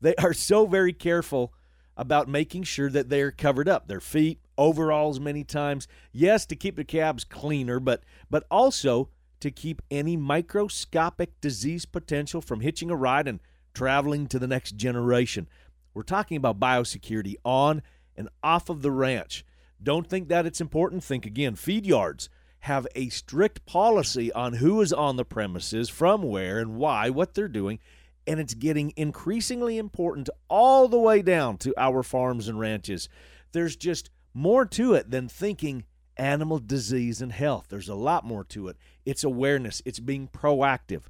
They 0.00 0.14
are 0.16 0.32
so 0.32 0.66
very 0.66 0.92
careful 0.92 1.52
about 1.96 2.28
making 2.28 2.62
sure 2.62 2.90
that 2.90 3.08
they 3.08 3.20
are 3.20 3.30
covered 3.30 3.68
up. 3.68 3.86
Their 3.86 4.00
feet, 4.00 4.40
overalls 4.56 5.20
many 5.20 5.44
times. 5.44 5.88
Yes, 6.12 6.46
to 6.46 6.56
keep 6.56 6.76
the 6.76 6.84
cabs 6.84 7.24
cleaner, 7.24 7.80
but 7.80 8.02
but 8.30 8.44
also 8.50 9.10
to 9.40 9.50
keep 9.50 9.82
any 9.90 10.16
microscopic 10.16 11.40
disease 11.40 11.84
potential 11.84 12.40
from 12.40 12.60
hitching 12.60 12.90
a 12.90 12.96
ride 12.96 13.26
and 13.26 13.40
traveling 13.74 14.26
to 14.28 14.38
the 14.38 14.46
next 14.46 14.76
generation. 14.76 15.48
We're 15.94 16.02
talking 16.02 16.36
about 16.36 16.60
biosecurity 16.60 17.34
on 17.44 17.82
and 18.16 18.28
off 18.42 18.68
of 18.68 18.82
the 18.82 18.92
ranch. 18.92 19.44
Don't 19.82 20.06
think 20.06 20.28
that 20.28 20.46
it's 20.46 20.60
important. 20.60 21.02
Think 21.02 21.26
again. 21.26 21.56
Feed 21.56 21.84
yards 21.84 22.28
have 22.62 22.86
a 22.94 23.08
strict 23.08 23.66
policy 23.66 24.32
on 24.32 24.54
who 24.54 24.80
is 24.80 24.92
on 24.92 25.16
the 25.16 25.24
premises, 25.24 25.88
from 25.88 26.22
where, 26.22 26.60
and 26.60 26.76
why, 26.76 27.10
what 27.10 27.34
they're 27.34 27.48
doing. 27.48 27.80
And 28.24 28.38
it's 28.38 28.54
getting 28.54 28.92
increasingly 28.96 29.78
important 29.78 30.30
all 30.48 30.86
the 30.86 30.98
way 30.98 31.22
down 31.22 31.56
to 31.58 31.74
our 31.76 32.04
farms 32.04 32.46
and 32.46 32.60
ranches. 32.60 33.08
There's 33.50 33.74
just 33.74 34.10
more 34.32 34.64
to 34.66 34.94
it 34.94 35.10
than 35.10 35.28
thinking 35.28 35.84
animal 36.16 36.60
disease 36.60 37.20
and 37.20 37.32
health. 37.32 37.66
There's 37.68 37.88
a 37.88 37.96
lot 37.96 38.24
more 38.24 38.44
to 38.44 38.68
it. 38.68 38.76
It's 39.04 39.24
awareness, 39.24 39.82
it's 39.84 39.98
being 39.98 40.28
proactive. 40.28 41.02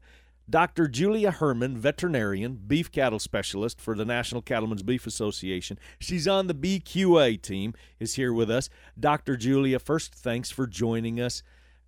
Dr. 0.49 0.89
Julia 0.89 1.31
Herman, 1.31 1.77
veterinarian, 1.79 2.61
beef 2.67 2.91
cattle 2.91 3.19
specialist 3.19 3.81
for 3.81 3.95
the 3.95 4.05
National 4.05 4.43
Cattlemen's 4.43 4.83
Beef 4.83 5.07
Association. 5.07 5.79
She's 5.99 6.29
on 6.29 6.47
the 6.47 6.55
BQA 6.55 7.41
team, 7.41 7.75
is 7.99 8.15
here 8.15 8.33
with 8.33 8.51
us. 8.51 8.69
Dr. 8.99 9.37
Julia, 9.37 9.79
first, 9.79 10.15
thanks 10.15 10.51
for 10.51 10.67
joining 10.67 11.21
us. 11.21 11.43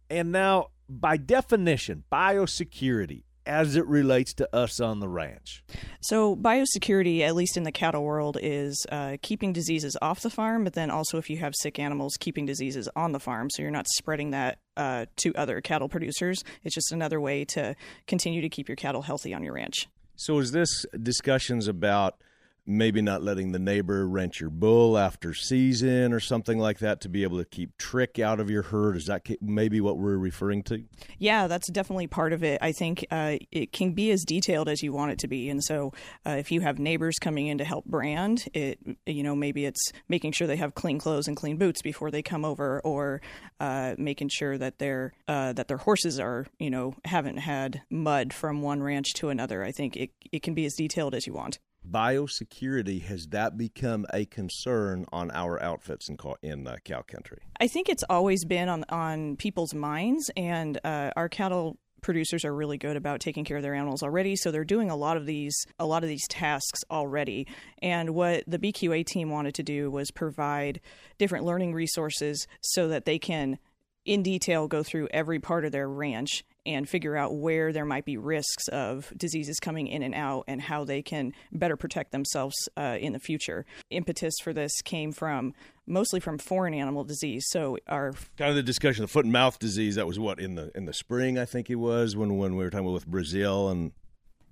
And 0.08 0.30
now, 0.30 0.68
by 0.88 1.16
definition, 1.16 2.04
biosecurity 2.12 3.24
as 3.46 3.76
it 3.76 3.86
relates 3.86 4.34
to 4.34 4.56
us 4.56 4.80
on 4.80 5.00
the 5.00 5.08
ranch? 5.08 5.62
So, 6.00 6.36
biosecurity, 6.36 7.20
at 7.20 7.34
least 7.34 7.56
in 7.56 7.62
the 7.62 7.72
cattle 7.72 8.04
world, 8.04 8.38
is 8.40 8.84
uh, 8.90 9.16
keeping 9.22 9.52
diseases 9.52 9.96
off 10.00 10.20
the 10.20 10.30
farm, 10.30 10.64
but 10.64 10.74
then 10.74 10.90
also 10.90 11.18
if 11.18 11.30
you 11.30 11.38
have 11.38 11.54
sick 11.56 11.78
animals, 11.78 12.16
keeping 12.18 12.46
diseases 12.46 12.88
on 12.96 13.12
the 13.12 13.20
farm. 13.20 13.48
So, 13.50 13.62
you're 13.62 13.70
not 13.70 13.86
spreading 13.88 14.30
that 14.30 14.58
uh, 14.76 15.06
to 15.16 15.34
other 15.34 15.60
cattle 15.60 15.88
producers. 15.88 16.42
It's 16.62 16.74
just 16.74 16.92
another 16.92 17.20
way 17.20 17.44
to 17.46 17.74
continue 18.06 18.40
to 18.42 18.48
keep 18.48 18.68
your 18.68 18.76
cattle 18.76 19.02
healthy 19.02 19.34
on 19.34 19.42
your 19.42 19.54
ranch. 19.54 19.88
So, 20.16 20.38
is 20.38 20.52
this 20.52 20.86
discussions 21.02 21.68
about 21.68 22.16
maybe 22.66 23.02
not 23.02 23.22
letting 23.22 23.52
the 23.52 23.58
neighbor 23.58 24.06
rent 24.06 24.40
your 24.40 24.50
bull 24.50 24.96
after 24.96 25.34
season 25.34 26.12
or 26.12 26.20
something 26.20 26.58
like 26.58 26.78
that 26.78 27.00
to 27.02 27.08
be 27.08 27.22
able 27.22 27.38
to 27.38 27.44
keep 27.44 27.76
trich 27.78 28.22
out 28.22 28.40
of 28.40 28.50
your 28.50 28.62
herd? 28.62 28.96
Is 28.96 29.06
that 29.06 29.26
maybe 29.40 29.80
what 29.80 29.98
we're 29.98 30.16
referring 30.16 30.62
to? 30.64 30.84
Yeah 31.18 31.46
that's 31.46 31.70
definitely 31.70 32.06
part 32.06 32.32
of 32.32 32.42
it. 32.42 32.58
I 32.62 32.72
think 32.72 33.06
uh, 33.10 33.36
it 33.50 33.72
can 33.72 33.92
be 33.92 34.10
as 34.10 34.24
detailed 34.24 34.68
as 34.68 34.82
you 34.82 34.92
want 34.92 35.12
it 35.12 35.18
to 35.20 35.28
be. 35.28 35.48
And 35.48 35.62
so 35.62 35.92
uh, 36.26 36.36
if 36.38 36.50
you 36.50 36.60
have 36.60 36.78
neighbors 36.78 37.16
coming 37.20 37.46
in 37.46 37.58
to 37.58 37.64
help 37.64 37.84
brand 37.84 38.44
it 38.54 38.78
you 39.06 39.22
know 39.22 39.34
maybe 39.34 39.64
it's 39.64 39.92
making 40.08 40.32
sure 40.32 40.46
they 40.46 40.56
have 40.56 40.74
clean 40.74 40.98
clothes 40.98 41.28
and 41.28 41.36
clean 41.36 41.56
boots 41.56 41.82
before 41.82 42.10
they 42.10 42.22
come 42.22 42.44
over 42.44 42.80
or 42.80 43.20
uh, 43.60 43.94
making 43.98 44.28
sure 44.28 44.56
that 44.58 44.78
their 44.78 45.12
uh, 45.28 45.52
that 45.52 45.68
their 45.68 45.76
horses 45.78 46.18
are 46.18 46.46
you 46.58 46.70
know 46.70 46.94
haven't 47.04 47.38
had 47.38 47.82
mud 47.90 48.32
from 48.32 48.62
one 48.62 48.82
ranch 48.82 49.12
to 49.14 49.28
another. 49.28 49.62
I 49.62 49.72
think 49.72 49.96
it, 49.96 50.10
it 50.32 50.42
can 50.42 50.54
be 50.54 50.64
as 50.64 50.74
detailed 50.74 51.14
as 51.14 51.26
you 51.26 51.32
want 51.32 51.58
biosecurity 51.88 53.02
has 53.02 53.26
that 53.28 53.56
become 53.56 54.06
a 54.12 54.24
concern 54.24 55.06
on 55.12 55.30
our 55.32 55.62
outfits 55.62 56.08
in 56.08 56.16
in 56.42 56.66
uh, 56.66 56.76
cow 56.84 57.02
country? 57.02 57.38
I 57.60 57.68
think 57.68 57.88
it's 57.88 58.04
always 58.08 58.44
been 58.44 58.68
on 58.68 58.84
on 58.88 59.36
people's 59.36 59.74
minds, 59.74 60.30
and 60.36 60.78
uh, 60.84 61.10
our 61.16 61.28
cattle 61.28 61.78
producers 62.04 62.44
are 62.44 62.54
really 62.54 62.76
good 62.76 62.96
about 62.96 63.18
taking 63.18 63.44
care 63.44 63.56
of 63.56 63.62
their 63.62 63.74
animals 63.74 64.02
already 64.02 64.36
so 64.36 64.50
they're 64.50 64.62
doing 64.62 64.90
a 64.90 64.96
lot 64.96 65.16
of 65.16 65.24
these 65.24 65.66
a 65.78 65.86
lot 65.86 66.02
of 66.02 66.08
these 66.08 66.28
tasks 66.28 66.84
already 66.90 67.46
and 67.80 68.10
what 68.10 68.44
the 68.46 68.58
BQA 68.58 69.06
team 69.06 69.30
wanted 69.30 69.54
to 69.54 69.62
do 69.62 69.90
was 69.90 70.10
provide 70.10 70.82
different 71.16 71.46
learning 71.46 71.72
resources 71.72 72.46
so 72.60 72.88
that 72.88 73.06
they 73.06 73.18
can 73.18 73.58
in 74.04 74.22
detail 74.22 74.68
go 74.68 74.82
through 74.82 75.08
every 75.12 75.40
part 75.40 75.64
of 75.64 75.72
their 75.72 75.88
ranch 75.88 76.44
and 76.66 76.88
figure 76.88 77.16
out 77.16 77.34
where 77.34 77.72
there 77.72 77.84
might 77.84 78.04
be 78.04 78.16
risks 78.16 78.68
of 78.68 79.12
diseases 79.16 79.58
coming 79.60 79.86
in 79.86 80.02
and 80.02 80.14
out 80.14 80.44
and 80.46 80.60
how 80.62 80.84
they 80.84 81.02
can 81.02 81.32
better 81.52 81.76
protect 81.76 82.12
themselves 82.12 82.54
uh, 82.76 82.96
in 83.00 83.12
the 83.12 83.18
future. 83.18 83.64
Impetus 83.90 84.34
for 84.42 84.52
this 84.52 84.72
came 84.82 85.12
from 85.12 85.54
mostly 85.86 86.20
from 86.20 86.38
foreign 86.38 86.74
animal 86.74 87.04
disease. 87.04 87.44
So 87.48 87.78
our 87.88 88.12
kind 88.36 88.50
of 88.50 88.56
the 88.56 88.62
discussion 88.62 89.04
of 89.04 89.10
foot 89.10 89.24
and 89.24 89.32
mouth 89.32 89.58
disease 89.58 89.96
that 89.96 90.06
was 90.06 90.18
what 90.18 90.40
in 90.40 90.54
the 90.54 90.70
in 90.74 90.86
the 90.86 90.92
spring 90.92 91.38
I 91.38 91.44
think 91.44 91.70
it 91.70 91.76
was 91.76 92.16
when 92.16 92.38
when 92.38 92.56
we 92.56 92.64
were 92.64 92.70
talking 92.70 92.90
with 92.92 93.06
Brazil 93.06 93.68
and 93.68 93.92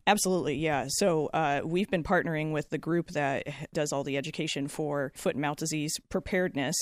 Absolutely, 0.06 0.56
yeah. 0.56 0.86
So 0.88 1.26
uh, 1.28 1.60
we've 1.64 1.88
been 1.88 2.02
partnering 2.02 2.52
with 2.52 2.70
the 2.70 2.78
group 2.78 3.10
that 3.10 3.46
does 3.72 3.92
all 3.92 4.02
the 4.02 4.16
education 4.16 4.66
for 4.66 5.12
foot 5.14 5.36
and 5.36 5.42
mouth 5.42 5.58
disease 5.58 5.96
preparedness, 6.08 6.74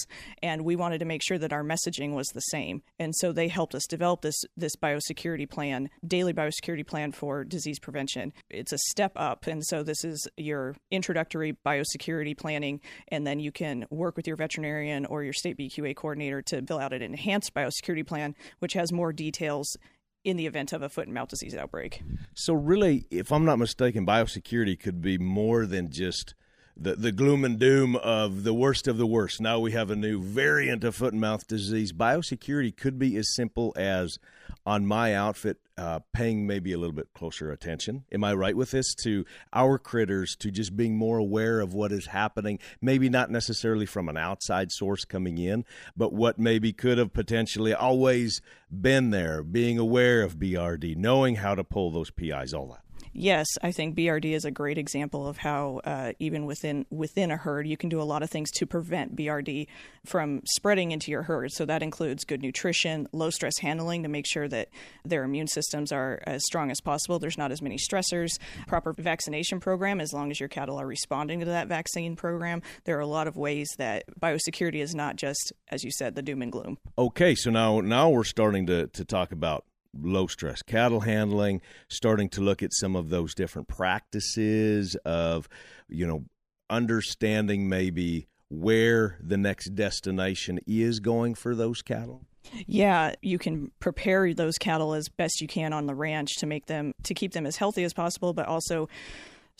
and 0.42 0.64
we 0.64 0.74
wanted 0.74 1.00
to 1.00 1.04
make 1.04 1.22
sure 1.22 1.36
that 1.36 1.52
our 1.52 1.62
messaging 1.62 2.14
was 2.14 2.28
the 2.28 2.40
same. 2.40 2.82
And 2.98 3.14
so 3.14 3.32
they 3.32 3.48
helped 3.48 3.74
us 3.74 3.86
develop 3.86 4.22
this 4.22 4.40
this 4.56 4.74
biosecurity 4.74 5.48
plan, 5.50 5.90
daily 6.06 6.32
biosecurity 6.32 6.86
plan 6.86 7.12
for 7.12 7.44
disease 7.44 7.78
prevention. 7.78 8.32
It's 8.48 8.72
a 8.72 8.78
step 8.88 9.12
up, 9.16 9.46
and 9.46 9.62
so 9.66 9.82
this 9.82 10.02
is 10.02 10.26
your 10.38 10.74
introductory 10.90 11.58
biosecurity 11.66 12.38
planning, 12.38 12.80
and 13.08 13.26
then 13.26 13.38
you 13.38 13.52
can 13.52 13.84
work 13.90 14.16
with 14.16 14.26
your 14.26 14.36
veterinarian 14.36 15.04
or 15.04 15.24
your 15.24 15.34
state 15.34 15.58
BQA 15.58 15.94
coordinator 15.94 16.40
to 16.42 16.62
fill 16.62 16.78
out 16.78 16.94
an 16.94 17.02
enhanced 17.02 17.52
biosecurity 17.52 18.06
plan, 18.06 18.34
which 18.60 18.72
has 18.72 18.92
more 18.92 19.12
details 19.12 19.76
in 20.24 20.36
the 20.36 20.46
event 20.46 20.72
of 20.72 20.82
a 20.82 20.88
foot 20.88 21.06
and 21.06 21.14
mouth 21.14 21.28
disease 21.28 21.54
outbreak. 21.54 22.02
So, 22.34 22.54
really, 22.54 23.06
if 23.10 23.32
I'm 23.32 23.44
not 23.44 23.58
mistaken, 23.58 24.06
biosecurity 24.06 24.78
could 24.78 25.00
be 25.00 25.18
more 25.18 25.66
than 25.66 25.90
just 25.90 26.34
the, 26.76 26.96
the 26.96 27.12
gloom 27.12 27.44
and 27.44 27.58
doom 27.58 27.96
of 27.96 28.44
the 28.44 28.54
worst 28.54 28.88
of 28.88 28.96
the 28.96 29.06
worst. 29.06 29.40
Now 29.40 29.58
we 29.58 29.72
have 29.72 29.90
a 29.90 29.96
new 29.96 30.20
variant 30.20 30.82
of 30.84 30.94
foot 30.94 31.12
and 31.12 31.20
mouth 31.20 31.46
disease. 31.46 31.92
Biosecurity 31.92 32.76
could 32.76 32.98
be 32.98 33.16
as 33.16 33.34
simple 33.34 33.72
as 33.76 34.18
on 34.64 34.86
my 34.86 35.14
outfit, 35.14 35.58
uh, 35.80 36.00
paying 36.12 36.46
maybe 36.46 36.74
a 36.74 36.78
little 36.78 36.94
bit 36.94 37.08
closer 37.14 37.50
attention. 37.50 38.04
Am 38.12 38.22
I 38.22 38.34
right 38.34 38.54
with 38.54 38.70
this? 38.70 38.94
To 38.96 39.24
our 39.54 39.78
critters, 39.78 40.36
to 40.36 40.50
just 40.50 40.76
being 40.76 40.94
more 40.94 41.16
aware 41.16 41.60
of 41.60 41.72
what 41.72 41.90
is 41.90 42.06
happening, 42.06 42.58
maybe 42.82 43.08
not 43.08 43.30
necessarily 43.30 43.86
from 43.86 44.10
an 44.10 44.18
outside 44.18 44.72
source 44.72 45.06
coming 45.06 45.38
in, 45.38 45.64
but 45.96 46.12
what 46.12 46.38
maybe 46.38 46.74
could 46.74 46.98
have 46.98 47.14
potentially 47.14 47.72
always 47.72 48.42
been 48.70 49.08
there, 49.08 49.42
being 49.42 49.78
aware 49.78 50.22
of 50.22 50.38
BRD, 50.38 50.96
knowing 50.96 51.36
how 51.36 51.54
to 51.54 51.64
pull 51.64 51.90
those 51.90 52.10
PIs, 52.10 52.52
all 52.52 52.66
that 52.66 52.84
yes, 53.12 53.46
I 53.62 53.72
think 53.72 53.96
BRD 53.96 54.32
is 54.32 54.44
a 54.44 54.50
great 54.50 54.78
example 54.78 55.26
of 55.26 55.38
how 55.38 55.80
uh, 55.84 56.12
even 56.18 56.46
within 56.46 56.86
within 56.90 57.30
a 57.30 57.36
herd, 57.36 57.66
you 57.66 57.76
can 57.76 57.88
do 57.88 58.00
a 58.00 58.04
lot 58.04 58.22
of 58.22 58.30
things 58.30 58.50
to 58.52 58.66
prevent 58.66 59.16
BRD 59.16 59.66
from 60.04 60.42
spreading 60.44 60.92
into 60.92 61.10
your 61.10 61.22
herd. 61.22 61.52
So 61.52 61.64
that 61.66 61.82
includes 61.82 62.24
good 62.24 62.42
nutrition, 62.42 63.08
low 63.12 63.30
stress 63.30 63.58
handling 63.58 64.02
to 64.02 64.08
make 64.08 64.26
sure 64.26 64.48
that 64.48 64.68
their 65.04 65.24
immune 65.24 65.48
systems 65.48 65.92
are 65.92 66.20
as 66.26 66.44
strong 66.44 66.70
as 66.70 66.80
possible. 66.80 67.18
There's 67.18 67.38
not 67.38 67.52
as 67.52 67.62
many 67.62 67.76
stressors. 67.76 68.30
Proper 68.66 68.92
vaccination 68.92 69.60
program, 69.60 70.00
as 70.00 70.12
long 70.12 70.30
as 70.30 70.40
your 70.40 70.48
cattle 70.48 70.80
are 70.80 70.86
responding 70.86 71.40
to 71.40 71.46
that 71.46 71.68
vaccine 71.68 72.16
program. 72.16 72.62
There 72.84 72.96
are 72.96 73.00
a 73.00 73.06
lot 73.06 73.26
of 73.26 73.36
ways 73.36 73.68
that 73.78 74.04
biosecurity 74.20 74.80
is 74.80 74.94
not 74.94 75.16
just, 75.16 75.52
as 75.68 75.84
you 75.84 75.90
said, 75.90 76.14
the 76.14 76.22
doom 76.22 76.42
and 76.42 76.52
gloom. 76.52 76.78
Okay, 76.98 77.34
so 77.34 77.50
now 77.50 77.80
now 77.80 78.08
we're 78.08 78.24
starting 78.24 78.66
to 78.66 78.86
to 78.88 79.04
talk 79.04 79.32
about 79.32 79.64
low 79.98 80.26
stress 80.26 80.62
cattle 80.62 81.00
handling, 81.00 81.60
starting 81.88 82.28
to 82.30 82.40
look 82.40 82.62
at 82.62 82.72
some 82.72 82.96
of 82.96 83.10
those 83.10 83.34
different 83.34 83.68
practices 83.68 84.96
of, 85.04 85.48
you 85.88 86.06
know, 86.06 86.24
understanding 86.68 87.68
maybe 87.68 88.28
where 88.48 89.18
the 89.20 89.36
next 89.36 89.74
destination 89.74 90.58
is 90.66 91.00
going 91.00 91.34
for 91.34 91.54
those 91.54 91.82
cattle? 91.82 92.26
Yeah, 92.66 93.14
you 93.22 93.38
can 93.38 93.70
prepare 93.80 94.32
those 94.32 94.56
cattle 94.58 94.94
as 94.94 95.08
best 95.08 95.40
you 95.40 95.46
can 95.46 95.72
on 95.72 95.86
the 95.86 95.94
ranch 95.94 96.36
to 96.38 96.46
make 96.46 96.66
them 96.66 96.94
to 97.04 97.14
keep 97.14 97.32
them 97.32 97.46
as 97.46 97.56
healthy 97.56 97.84
as 97.84 97.92
possible, 97.92 98.32
but 98.32 98.46
also 98.46 98.88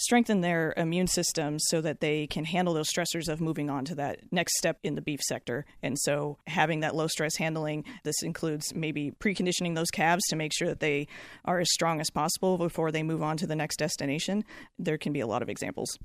strengthen 0.00 0.40
their 0.40 0.74
immune 0.76 1.06
systems 1.06 1.64
so 1.68 1.80
that 1.80 2.00
they 2.00 2.26
can 2.26 2.44
handle 2.44 2.74
those 2.74 2.88
stressors 2.88 3.28
of 3.28 3.40
moving 3.40 3.70
on 3.70 3.84
to 3.84 3.94
that 3.96 4.20
next 4.30 4.56
step 4.56 4.78
in 4.82 4.94
the 4.94 5.02
beef 5.02 5.20
sector. 5.22 5.64
And 5.82 5.98
so, 5.98 6.38
having 6.46 6.80
that 6.80 6.94
low 6.94 7.06
stress 7.06 7.36
handling, 7.36 7.84
this 8.04 8.22
includes 8.22 8.74
maybe 8.74 9.12
preconditioning 9.20 9.74
those 9.74 9.90
calves 9.90 10.22
to 10.28 10.36
make 10.36 10.52
sure 10.52 10.68
that 10.68 10.80
they 10.80 11.06
are 11.44 11.60
as 11.60 11.72
strong 11.72 12.00
as 12.00 12.10
possible 12.10 12.58
before 12.58 12.90
they 12.90 13.02
move 13.02 13.22
on 13.22 13.36
to 13.38 13.46
the 13.46 13.56
next 13.56 13.76
destination. 13.76 14.44
There 14.78 14.98
can 14.98 15.12
be 15.12 15.20
a 15.20 15.26
lot 15.26 15.42
of 15.42 15.48
examples 15.48 15.98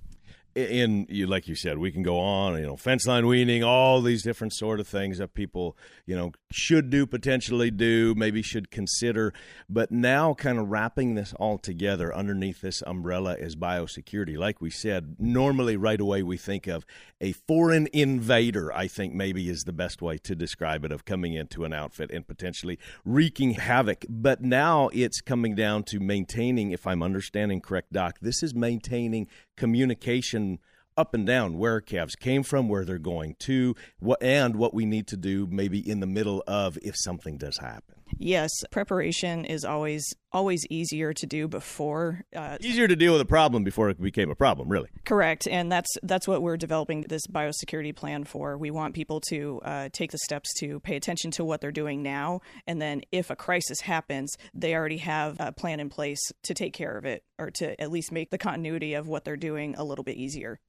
in 0.56 1.06
you 1.10 1.28
like 1.28 1.50
you 1.50 1.56
said 1.56 1.78
we 1.78 1.92
can 1.92 2.02
go 2.02 2.18
on 2.18 2.58
you 2.58 2.66
know 2.66 2.78
fence 2.78 3.06
line 3.06 3.28
weaning 3.28 3.62
all 3.62 4.02
these 4.02 4.24
different 4.24 4.54
sort 4.54 4.80
of 4.80 4.88
things 4.88 5.18
that 5.18 5.34
people 5.34 5.78
you 6.06 6.16
know 6.16 6.32
should 6.56 6.90
do 6.90 7.06
potentially 7.06 7.70
do 7.70 8.16
maybe 8.16 8.42
should 8.42 8.72
consider. 8.72 9.34
But 9.70 9.92
now 9.92 10.34
kind 10.34 10.58
of 10.58 10.70
wrapping 10.70 11.16
this 11.16 11.34
all 11.34 11.58
together 11.58 12.16
underneath 12.16 12.62
this 12.62 12.82
umbrella 12.88 13.36
is 13.36 13.56
biosecurity. 13.56 14.38
Like 14.38 14.62
we 14.62 14.70
said 14.70 15.18
normally 15.20 15.76
right 15.76 16.00
away 16.00 16.24
we 16.24 16.38
think 16.38 16.68
of 16.68 16.86
a 17.22 17.32
foreign 17.32 17.88
invader 17.94 18.72
i 18.74 18.88
think 18.88 19.14
maybe 19.14 19.50
is 19.50 19.64
the 19.64 19.74
best 19.74 20.02
way 20.02 20.18
to 20.18 20.36
describe 20.36 20.86
it 20.86 20.92
of 20.92 21.06
coming 21.06 21.34
into 21.34 21.64
an 21.64 21.74
outfit 21.74 22.12
and 22.12 22.28
potentially 22.28 22.80
wreaking 23.04 23.52
havoc. 23.52 24.06
But 24.10 24.42
now 24.42 24.90
it's 24.94 25.22
coming 25.22 25.56
down 25.56 25.84
to 25.86 26.00
maintaining 26.00 26.72
if 26.72 26.88
i'm 26.88 27.04
understanding 27.04 27.62
correct 27.62 27.92
doc 27.92 28.18
this 28.22 28.42
is 28.42 28.56
maintaining 28.56 29.28
communication 29.58 30.60
up 30.98 31.14
and 31.14 31.26
down 31.26 31.58
where 31.58 31.82
calves 31.82 32.16
came 32.16 32.44
from, 32.44 32.70
where 32.70 32.86
they're 32.86 32.98
going 32.98 33.36
to, 33.40 33.76
what 34.00 34.22
and 34.22 34.56
what 34.56 34.74
we 34.74 34.86
need 34.86 35.08
to 35.08 35.18
do 35.18 35.48
maybe 35.50 35.80
in 35.80 36.00
the 36.00 36.08
middle 36.08 36.44
of 36.48 36.78
if 36.82 36.96
something 36.98 37.38
does 37.38 37.58
happen. 37.58 37.96
Yes, 38.18 38.52
preparation 38.72 39.46
is 39.46 39.66
always 39.66 40.14
always 40.32 40.66
easier 40.70 41.14
to 41.14 41.26
do 41.26 41.48
before. 41.48 42.24
Uh, 42.36 42.58
easier 42.62 42.88
to 42.88 42.96
deal 42.96 43.14
with 43.14 43.22
a 43.22 43.26
problem 43.26 43.64
before 43.64 43.90
it 43.90 44.00
became 44.00 44.30
a 44.30 44.36
problem, 44.36 44.70
really. 44.70 44.90
Correct, 45.06 45.48
and 45.48 45.72
that's 45.72 45.90
that's 46.04 46.28
what 46.28 46.42
we're 46.42 46.58
developing 46.58 47.02
this 47.10 47.26
biosecurity 47.28 47.96
plan 47.96 48.24
for. 48.24 48.58
We 48.58 48.72
want 48.72 48.94
people 48.94 49.22
to 49.30 49.60
uh, 49.66 49.90
take 49.92 50.12
the 50.12 50.20
steps 50.20 50.54
to 50.60 50.80
pay 50.82 50.96
attention 50.96 51.32
to 51.32 51.46
what 51.46 51.62
they're 51.62 51.72
doing 51.72 52.04
now, 52.04 52.42
and 52.68 52.82
then 52.82 53.02
if 53.12 53.30
a 53.30 53.36
crisis 53.36 53.82
happens, 53.82 54.36
they 54.54 54.76
already 54.76 54.98
have 54.98 55.38
a 55.40 55.52
plan 55.52 55.80
in 55.80 55.90
place 55.90 56.22
to 56.44 56.54
take 56.54 56.74
care 56.74 56.98
of 56.98 57.06
it, 57.06 57.24
or 57.40 57.50
to 57.52 57.80
at 57.82 57.92
least 57.92 58.12
make 58.12 58.30
the 58.30 58.38
continuity 58.38 58.94
of 58.94 59.08
what 59.08 59.26
they're 59.26 59.36
doing 59.36 59.76
a 59.78 59.84
little 59.84 60.04
bit 60.04 60.16
easier. 60.16 60.60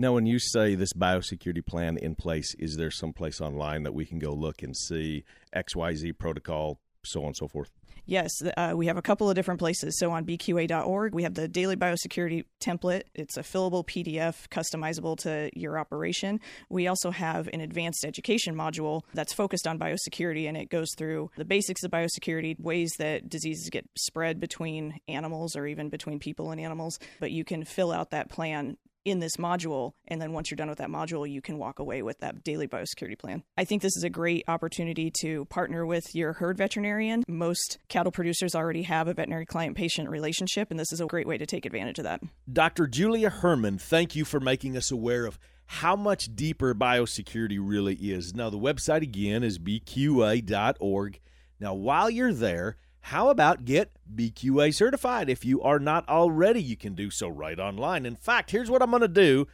Now, 0.00 0.14
when 0.14 0.24
you 0.24 0.38
say 0.38 0.76
this 0.76 0.94
biosecurity 0.94 1.66
plan 1.66 1.98
in 1.98 2.14
place, 2.14 2.54
is 2.58 2.76
there 2.78 2.90
some 2.90 3.12
place 3.12 3.38
online 3.38 3.82
that 3.82 3.92
we 3.92 4.06
can 4.06 4.18
go 4.18 4.32
look 4.32 4.62
and 4.62 4.74
see 4.74 5.24
XYZ 5.54 6.16
protocol, 6.16 6.80
so 7.04 7.20
on 7.20 7.26
and 7.26 7.36
so 7.36 7.48
forth? 7.48 7.70
Yes, 8.06 8.30
uh, 8.56 8.72
we 8.74 8.86
have 8.86 8.96
a 8.96 9.02
couple 9.02 9.28
of 9.28 9.34
different 9.34 9.60
places. 9.60 9.98
So 9.98 10.10
on 10.10 10.24
bqa.org, 10.24 11.14
we 11.14 11.22
have 11.24 11.34
the 11.34 11.48
daily 11.48 11.76
biosecurity 11.76 12.46
template. 12.62 13.02
It's 13.14 13.36
a 13.36 13.42
fillable 13.42 13.86
PDF, 13.86 14.48
customizable 14.48 15.18
to 15.18 15.50
your 15.54 15.78
operation. 15.78 16.40
We 16.70 16.86
also 16.86 17.10
have 17.10 17.50
an 17.52 17.60
advanced 17.60 18.06
education 18.06 18.56
module 18.56 19.02
that's 19.12 19.34
focused 19.34 19.66
on 19.66 19.78
biosecurity, 19.78 20.48
and 20.48 20.56
it 20.56 20.70
goes 20.70 20.88
through 20.96 21.30
the 21.36 21.44
basics 21.44 21.84
of 21.84 21.90
biosecurity, 21.90 22.58
ways 22.58 22.94
that 22.98 23.28
diseases 23.28 23.68
get 23.68 23.86
spread 23.98 24.40
between 24.40 24.98
animals 25.08 25.56
or 25.56 25.66
even 25.66 25.90
between 25.90 26.18
people 26.18 26.52
and 26.52 26.58
animals. 26.58 26.98
But 27.20 27.32
you 27.32 27.44
can 27.44 27.66
fill 27.66 27.92
out 27.92 28.12
that 28.12 28.30
plan 28.30 28.78
in 29.04 29.20
this 29.20 29.36
module. 29.36 29.92
And 30.08 30.20
then 30.20 30.32
once 30.32 30.50
you're 30.50 30.56
done 30.56 30.68
with 30.68 30.78
that 30.78 30.88
module, 30.88 31.30
you 31.30 31.40
can 31.40 31.58
walk 31.58 31.78
away 31.78 32.02
with 32.02 32.18
that 32.18 32.42
daily 32.44 32.68
biosecurity 32.68 33.18
plan. 33.18 33.42
I 33.56 33.64
think 33.64 33.82
this 33.82 33.96
is 33.96 34.04
a 34.04 34.10
great 34.10 34.44
opportunity 34.48 35.10
to 35.20 35.44
partner 35.46 35.86
with 35.86 36.14
your 36.14 36.34
herd 36.34 36.56
veterinarian. 36.58 37.24
Most 37.28 37.78
cattle 37.88 38.12
producers 38.12 38.54
already 38.54 38.82
have 38.82 39.08
a 39.08 39.14
veterinary 39.14 39.46
client 39.46 39.76
patient 39.76 40.08
relationship, 40.08 40.70
and 40.70 40.78
this 40.78 40.92
is 40.92 41.00
a 41.00 41.06
great 41.06 41.26
way 41.26 41.38
to 41.38 41.46
take 41.46 41.66
advantage 41.66 41.98
of 41.98 42.04
that. 42.04 42.20
Dr. 42.52 42.86
Julia 42.86 43.30
Herman, 43.30 43.78
thank 43.78 44.14
you 44.14 44.24
for 44.24 44.40
making 44.40 44.76
us 44.76 44.90
aware 44.90 45.26
of 45.26 45.38
how 45.66 45.94
much 45.94 46.34
deeper 46.34 46.74
biosecurity 46.74 47.58
really 47.60 47.94
is. 47.94 48.34
Now, 48.34 48.50
the 48.50 48.58
website 48.58 49.02
again 49.02 49.44
is 49.44 49.58
bqa.org. 49.58 51.20
Now, 51.60 51.74
while 51.74 52.10
you're 52.10 52.32
there, 52.32 52.76
how 53.00 53.30
about 53.30 53.64
get 53.64 53.92
BQA 54.14 54.74
certified? 54.74 55.28
If 55.28 55.44
you 55.44 55.62
are 55.62 55.78
not 55.78 56.08
already, 56.08 56.62
you 56.62 56.76
can 56.76 56.94
do 56.94 57.10
so 57.10 57.28
right 57.28 57.58
online. 57.58 58.06
In 58.06 58.16
fact, 58.16 58.50
here's 58.50 58.70
what 58.70 58.82
I'm 58.82 58.90
going 58.90 59.00
to 59.02 59.08
do. 59.08 59.46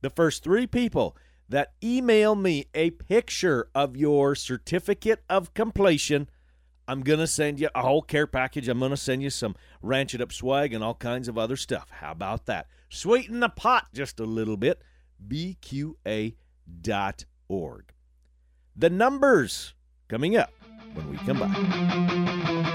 The 0.00 0.10
first 0.10 0.42
three 0.42 0.66
people 0.66 1.16
that 1.48 1.72
email 1.82 2.34
me 2.34 2.66
a 2.74 2.90
picture 2.90 3.68
of 3.74 3.96
your 3.96 4.34
certificate 4.34 5.22
of 5.28 5.54
completion, 5.54 6.28
I'm 6.88 7.02
going 7.02 7.18
to 7.18 7.26
send 7.26 7.60
you 7.60 7.68
a 7.74 7.82
whole 7.82 8.02
care 8.02 8.26
package. 8.26 8.68
I'm 8.68 8.78
going 8.78 8.90
to 8.90 8.96
send 8.96 9.22
you 9.22 9.30
some 9.30 9.56
Ranch 9.82 10.14
It 10.14 10.20
Up 10.20 10.32
swag 10.32 10.72
and 10.72 10.82
all 10.82 10.94
kinds 10.94 11.28
of 11.28 11.38
other 11.38 11.56
stuff. 11.56 11.88
How 11.90 12.12
about 12.12 12.46
that? 12.46 12.66
Sweeten 12.88 13.40
the 13.40 13.48
pot 13.48 13.88
just 13.92 14.20
a 14.20 14.24
little 14.24 14.56
bit. 14.56 14.82
BQA.org. 15.26 16.32
The 18.78 18.90
numbers 18.90 19.74
coming 20.08 20.36
up 20.36 20.52
when 20.94 21.10
we 21.10 21.16
come 21.18 21.38
back. 21.38 22.65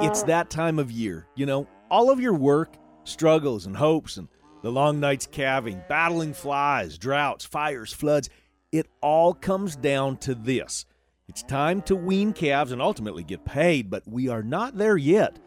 It's 0.00 0.22
uh, 0.22 0.26
that 0.26 0.48
time 0.48 0.78
of 0.78 0.92
year, 0.92 1.26
you 1.34 1.44
know, 1.44 1.66
all 1.90 2.10
of 2.10 2.20
your 2.20 2.34
work, 2.34 2.74
struggles, 3.02 3.66
and 3.66 3.76
hopes, 3.76 4.16
and 4.16 4.28
the 4.62 4.70
long 4.70 5.00
nights 5.00 5.26
calving, 5.26 5.82
battling 5.88 6.34
flies, 6.34 6.98
droughts, 6.98 7.44
fires, 7.44 7.92
floods, 7.92 8.28
it 8.70 8.86
all 9.02 9.34
comes 9.34 9.74
down 9.74 10.16
to 10.18 10.36
this. 10.36 10.86
It's 11.28 11.42
time 11.42 11.82
to 11.82 11.96
wean 11.96 12.32
calves 12.32 12.70
and 12.70 12.80
ultimately 12.80 13.24
get 13.24 13.44
paid, 13.44 13.90
but 13.90 14.06
we 14.06 14.28
are 14.28 14.42
not 14.42 14.76
there 14.76 14.96
yet. 14.96 15.40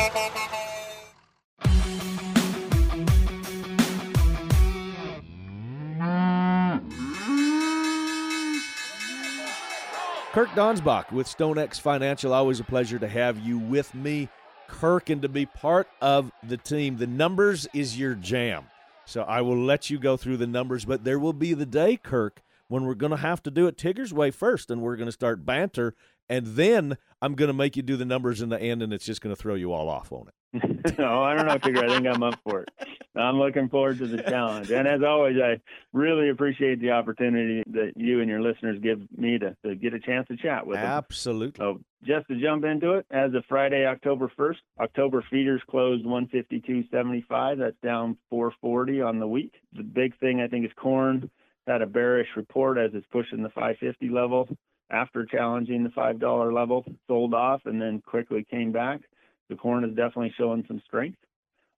Kirk 10.32 10.50
Donsbach 10.50 11.10
with 11.10 11.26
StoneX 11.26 11.80
Financial. 11.80 12.34
Always 12.34 12.60
a 12.60 12.64
pleasure 12.64 12.98
to 12.98 13.08
have 13.08 13.38
you 13.38 13.58
with 13.58 13.94
me, 13.94 14.28
Kirk, 14.68 15.08
and 15.08 15.22
to 15.22 15.28
be 15.28 15.46
part 15.46 15.88
of 16.02 16.30
the 16.42 16.58
team. 16.58 16.98
The 16.98 17.06
numbers 17.06 17.66
is 17.72 17.98
your 17.98 18.14
jam. 18.14 18.66
So 19.06 19.22
I 19.22 19.40
will 19.40 19.56
let 19.56 19.88
you 19.88 19.98
go 19.98 20.18
through 20.18 20.36
the 20.36 20.46
numbers, 20.46 20.84
but 20.84 21.02
there 21.02 21.18
will 21.18 21.32
be 21.32 21.54
the 21.54 21.64
day, 21.64 21.96
Kirk, 21.96 22.42
when 22.68 22.84
we're 22.84 22.94
going 22.94 23.10
to 23.10 23.16
have 23.16 23.42
to 23.44 23.50
do 23.50 23.66
it 23.68 23.78
Tigger's 23.78 24.12
way 24.12 24.30
first, 24.30 24.70
and 24.70 24.82
we're 24.82 24.96
going 24.96 25.08
to 25.08 25.12
start 25.12 25.46
banter, 25.46 25.94
and 26.28 26.46
then 26.46 26.98
I'm 27.22 27.34
going 27.34 27.48
to 27.48 27.54
make 27.54 27.74
you 27.74 27.82
do 27.82 27.96
the 27.96 28.04
numbers 28.04 28.42
in 28.42 28.50
the 28.50 28.60
end, 28.60 28.82
and 28.82 28.92
it's 28.92 29.06
just 29.06 29.22
going 29.22 29.34
to 29.34 29.40
throw 29.40 29.54
you 29.54 29.72
all 29.72 29.88
off 29.88 30.12
on 30.12 30.28
it. 30.28 30.34
no, 30.98 31.22
I 31.22 31.34
don't 31.34 31.46
know, 31.46 31.58
Tigger. 31.58 31.88
I 31.88 31.94
think 31.94 32.06
I'm 32.06 32.22
up 32.22 32.38
for 32.42 32.62
it. 32.62 32.70
I'm 33.14 33.38
looking 33.38 33.68
forward 33.68 33.98
to 33.98 34.06
the 34.06 34.22
challenge. 34.22 34.70
And 34.70 34.88
as 34.88 35.02
always, 35.02 35.36
I 35.42 35.60
really 35.92 36.30
appreciate 36.30 36.80
the 36.80 36.92
opportunity 36.92 37.62
that 37.72 37.92
you 37.96 38.20
and 38.20 38.30
your 38.30 38.40
listeners 38.40 38.78
give 38.80 39.00
me 39.16 39.38
to, 39.38 39.56
to 39.64 39.74
get 39.74 39.92
a 39.92 40.00
chance 40.00 40.26
to 40.28 40.36
chat 40.36 40.66
with 40.66 40.76
them. 40.76 40.86
Absolutely. 40.86 41.58
So 41.58 41.80
just 42.02 42.28
to 42.28 42.40
jump 42.40 42.64
into 42.64 42.92
it, 42.92 43.06
as 43.10 43.34
of 43.34 43.44
Friday, 43.48 43.84
October 43.86 44.30
1st, 44.38 44.56
October 44.80 45.24
feeders 45.30 45.60
closed 45.68 46.06
152.75. 46.06 47.58
That's 47.58 47.76
down 47.82 48.16
440 48.30 49.02
on 49.02 49.18
the 49.18 49.26
week. 49.26 49.52
The 49.74 49.82
big 49.82 50.18
thing 50.18 50.40
I 50.40 50.48
think 50.48 50.64
is 50.64 50.72
corn 50.76 51.30
had 51.66 51.82
a 51.82 51.86
bearish 51.86 52.28
report 52.36 52.78
as 52.78 52.92
it's 52.94 53.06
pushing 53.12 53.42
the 53.42 53.50
550 53.50 54.08
level 54.08 54.48
after 54.90 55.26
challenging 55.26 55.84
the 55.84 55.90
$5 55.90 56.54
level, 56.54 56.84
sold 57.06 57.34
off 57.34 57.62
and 57.66 57.80
then 57.80 58.00
quickly 58.00 58.46
came 58.50 58.72
back. 58.72 59.00
The 59.48 59.56
corn 59.56 59.84
is 59.84 59.90
definitely 59.90 60.34
showing 60.36 60.64
some 60.68 60.80
strength. 60.86 61.18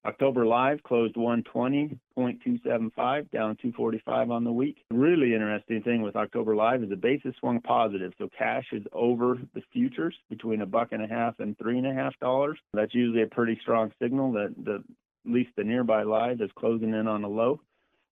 October 0.07 0.47
live 0.47 0.83
closed 0.83 1.15
120.275, 1.15 3.31
down 3.31 3.55
245 3.57 4.31
on 4.31 4.45
the 4.45 4.53
week. 4.53 4.79
Really 4.91 5.35
interesting 5.35 5.83
thing 5.83 6.01
with 6.01 6.17
October 6.17 6.57
live 6.57 6.83
is 6.83 6.89
the 6.89 6.97
basis 6.97 7.35
swung 7.39 7.61
positive, 7.61 8.15
so 8.17 8.31
cash 8.37 8.65
is 8.73 8.83
over 8.95 9.37
the 9.55 9.61
futures 9.75 10.17
between 10.31 10.63
a 10.63 10.67
buck 10.67 10.93
and 10.93 11.03
a 11.03 11.07
half 11.07 11.39
and 11.39 11.59
three 11.59 11.77
and 11.77 11.87
a 11.87 11.93
half 11.93 12.19
dollars. 12.19 12.59
That's 12.73 12.95
usually 12.95 13.21
a 13.23 13.27
pretty 13.27 13.59
strong 13.61 13.93
signal 14.01 14.33
that 14.33 14.55
the 14.65 14.83
at 15.27 15.31
least 15.31 15.51
the 15.55 15.65
nearby 15.65 16.03
live 16.03 16.41
is 16.41 16.51
closing 16.57 16.95
in 16.95 17.07
on 17.07 17.25
a 17.25 17.29
low, 17.29 17.61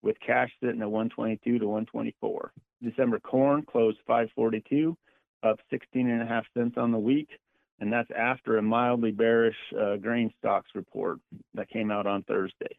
with 0.02 0.20
cash 0.20 0.52
sitting 0.60 0.82
at 0.82 0.90
122 0.90 1.58
to 1.58 1.66
124. 1.66 2.52
December 2.82 3.18
corn 3.18 3.62
closed 3.62 3.96
542, 4.06 4.94
up 5.42 5.58
16 5.70 6.06
and 6.06 6.20
a 6.20 6.26
half 6.26 6.44
cents 6.52 6.76
on 6.76 6.92
the 6.92 6.98
week 6.98 7.30
and 7.80 7.92
that's 7.92 8.10
after 8.16 8.58
a 8.58 8.62
mildly 8.62 9.12
bearish 9.12 9.56
uh, 9.78 9.96
grain 9.96 10.32
stocks 10.38 10.70
report 10.74 11.18
that 11.54 11.68
came 11.70 11.90
out 11.90 12.06
on 12.06 12.22
Thursday. 12.24 12.76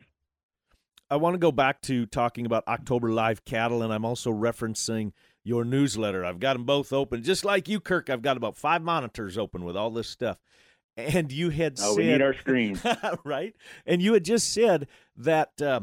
I 1.09 1.15
want 1.15 1.33
to 1.33 1.39
go 1.39 1.51
back 1.51 1.81
to 1.83 2.05
talking 2.05 2.45
about 2.45 2.67
October 2.67 3.11
live 3.11 3.43
cattle, 3.43 3.81
and 3.81 3.91
I'm 3.91 4.05
also 4.05 4.31
referencing 4.31 5.11
your 5.43 5.65
newsletter. 5.65 6.23
I've 6.23 6.39
got 6.39 6.53
them 6.53 6.65
both 6.65 6.93
open, 6.93 7.23
just 7.23 7.43
like 7.43 7.67
you, 7.67 7.79
Kirk. 7.79 8.09
I've 8.09 8.21
got 8.21 8.37
about 8.37 8.57
five 8.57 8.83
monitors 8.83 9.37
open 9.37 9.63
with 9.63 9.75
all 9.75 9.89
this 9.89 10.07
stuff. 10.07 10.37
And 10.97 11.31
you 11.31 11.49
had 11.49 11.77
oh, 11.79 11.95
said, 11.95 11.97
we 11.97 12.07
need 12.07 12.21
our 12.21 12.33
screens, 12.33 12.83
right? 13.23 13.55
And 13.85 14.01
you 14.01 14.13
had 14.13 14.25
just 14.25 14.53
said 14.53 14.87
that, 15.15 15.59
uh, 15.61 15.81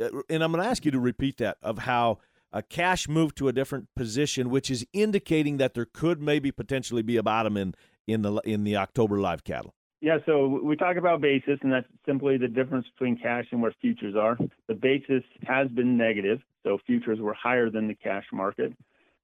and 0.00 0.42
I'm 0.42 0.50
going 0.50 0.64
to 0.64 0.68
ask 0.68 0.84
you 0.84 0.90
to 0.90 0.98
repeat 0.98 1.36
that 1.36 1.58
of 1.62 1.80
how 1.80 2.18
a 2.50 2.62
cash 2.62 3.06
moved 3.08 3.36
to 3.36 3.48
a 3.48 3.52
different 3.52 3.88
position, 3.94 4.48
which 4.48 4.70
is 4.70 4.86
indicating 4.92 5.58
that 5.58 5.74
there 5.74 5.84
could 5.84 6.22
maybe 6.22 6.50
potentially 6.50 7.02
be 7.02 7.16
a 7.16 7.22
bottom 7.22 7.56
in 7.56 7.74
in 8.06 8.22
the 8.22 8.34
in 8.44 8.64
the 8.64 8.76
October 8.76 9.20
live 9.20 9.44
cattle? 9.44 9.74
Yeah, 10.00 10.18
so 10.26 10.60
we 10.62 10.76
talk 10.76 10.96
about 10.98 11.22
basis, 11.22 11.58
and 11.62 11.72
that's 11.72 11.86
simply 12.04 12.36
the 12.36 12.48
difference 12.48 12.86
between 12.92 13.16
cash 13.16 13.46
and 13.52 13.62
where 13.62 13.72
futures 13.80 14.14
are. 14.14 14.36
The 14.68 14.74
basis 14.74 15.22
has 15.46 15.68
been 15.68 15.96
negative, 15.96 16.40
so 16.62 16.78
futures 16.86 17.20
were 17.20 17.32
higher 17.32 17.70
than 17.70 17.88
the 17.88 17.94
cash 17.94 18.26
market. 18.30 18.74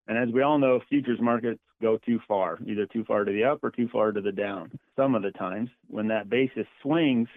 And 0.09 0.17
as 0.17 0.33
we 0.33 0.41
all 0.41 0.59
know, 0.59 0.81
futures 0.89 1.21
markets 1.21 1.61
go 1.83 1.99
too 1.99 2.19
far, 2.27 2.59
either 2.67 2.87
too 2.87 3.05
far 3.05 3.25
to 3.25 3.33
the 3.33 3.45
up 3.45 3.63
or 3.63 3.71
too 3.71 3.89
far 3.93 4.13
to 4.13 4.23
the 4.23 4.33
down. 4.33 4.71
Some 4.97 5.15
of 5.15 5.23
the 5.23 5.33
times, 5.33 5.69
when 5.89 6.09
that 6.09 6.31
basis 6.31 6.67
swings 6.83 7.29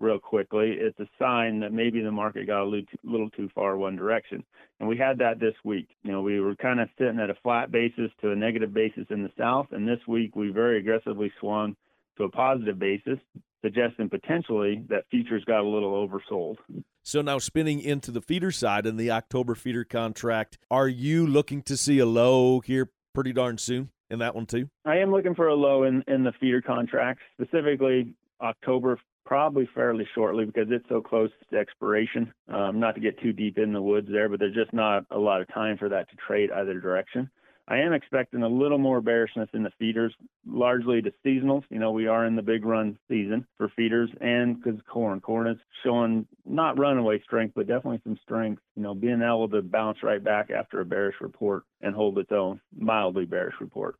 real 0.00 0.18
quickly, 0.18 0.76
it's 0.78 0.98
a 0.98 1.06
sign 1.18 1.60
that 1.60 1.72
maybe 1.72 2.00
the 2.00 2.10
market 2.10 2.46
got 2.46 2.62
a 2.62 2.84
little 3.04 3.30
too, 3.30 3.48
far 3.54 3.76
one 3.76 3.94
direction. 3.94 4.42
And 4.80 4.88
we 4.88 4.96
had 4.96 5.18
that 5.18 5.38
this 5.38 5.54
week. 5.62 5.88
You 6.02 6.12
know, 6.12 6.22
we 6.22 6.40
were 6.40 6.56
kind 6.56 6.80
of 6.80 6.88
sitting 6.98 7.20
at 7.20 7.30
a 7.30 7.36
flat 7.42 7.70
basis 7.70 8.10
to 8.22 8.32
a 8.32 8.36
negative 8.36 8.72
basis 8.72 9.04
in 9.10 9.22
the 9.22 9.30
south, 9.38 9.68
and 9.70 9.86
this 9.86 10.00
week 10.08 10.34
we 10.34 10.48
very 10.48 10.78
aggressively 10.78 11.30
swung 11.38 11.76
to 12.16 12.24
a 12.24 12.30
positive 12.30 12.78
basis, 12.78 13.18
suggesting 13.62 14.08
potentially 14.08 14.84
that 14.88 15.04
futures 15.10 15.44
got 15.44 15.60
a 15.60 15.68
little 15.68 15.92
oversold. 15.92 16.56
So 17.02 17.22
now 17.22 17.38
spinning 17.38 17.80
into 17.80 18.10
the 18.10 18.20
feeder 18.20 18.50
side 18.50 18.86
in 18.86 18.96
the 18.96 19.10
October 19.10 19.54
feeder 19.54 19.84
contract, 19.84 20.58
are 20.70 20.88
you 20.88 21.26
looking 21.26 21.62
to 21.62 21.76
see 21.76 21.98
a 21.98 22.06
low 22.06 22.60
here 22.60 22.90
pretty 23.14 23.32
darn 23.32 23.58
soon 23.58 23.90
in 24.10 24.18
that 24.18 24.34
one 24.34 24.46
too? 24.46 24.68
I 24.84 24.96
am 24.98 25.10
looking 25.10 25.34
for 25.34 25.48
a 25.48 25.54
low 25.54 25.84
in, 25.84 26.04
in 26.08 26.24
the 26.24 26.32
feeder 26.40 26.60
contract, 26.60 27.20
specifically 27.40 28.14
October 28.40 28.98
probably 29.30 29.68
fairly 29.76 30.04
shortly 30.12 30.44
because 30.44 30.66
it's 30.70 30.88
so 30.88 31.00
close 31.00 31.30
to 31.48 31.56
expiration. 31.56 32.34
Um, 32.52 32.80
not 32.80 32.96
to 32.96 33.00
get 33.00 33.20
too 33.20 33.32
deep 33.32 33.58
in 33.58 33.72
the 33.72 33.80
woods 33.80 34.08
there, 34.10 34.28
but 34.28 34.40
there's 34.40 34.56
just 34.56 34.72
not 34.72 35.04
a 35.12 35.18
lot 35.18 35.40
of 35.40 35.46
time 35.54 35.78
for 35.78 35.88
that 35.88 36.10
to 36.10 36.16
trade 36.16 36.50
either 36.50 36.80
direction. 36.80 37.30
I 37.68 37.76
am 37.76 37.92
expecting 37.92 38.42
a 38.42 38.48
little 38.48 38.78
more 38.78 39.00
bearishness 39.00 39.48
in 39.54 39.62
the 39.62 39.70
feeders, 39.78 40.12
largely 40.44 41.00
to 41.02 41.12
seasonals. 41.24 41.62
You 41.70 41.78
know, 41.78 41.92
we 41.92 42.08
are 42.08 42.26
in 42.26 42.34
the 42.34 42.42
big 42.42 42.64
run 42.64 42.98
season 43.06 43.46
for 43.56 43.68
feeders 43.76 44.10
and 44.20 44.60
because 44.60 44.80
corn. 44.88 45.20
Corn 45.20 45.46
is 45.46 45.58
showing 45.84 46.26
not 46.44 46.76
runaway 46.76 47.22
strength, 47.22 47.52
but 47.54 47.68
definitely 47.68 48.00
some 48.02 48.18
strength. 48.24 48.60
You 48.74 48.82
know, 48.82 48.94
being 48.94 49.22
able 49.22 49.48
to 49.50 49.62
bounce 49.62 50.02
right 50.02 50.22
back 50.22 50.50
after 50.50 50.80
a 50.80 50.84
bearish 50.84 51.20
report 51.20 51.62
and 51.80 51.94
hold 51.94 52.18
its 52.18 52.32
own, 52.32 52.60
mildly 52.76 53.26
bearish 53.26 53.54
report 53.60 53.94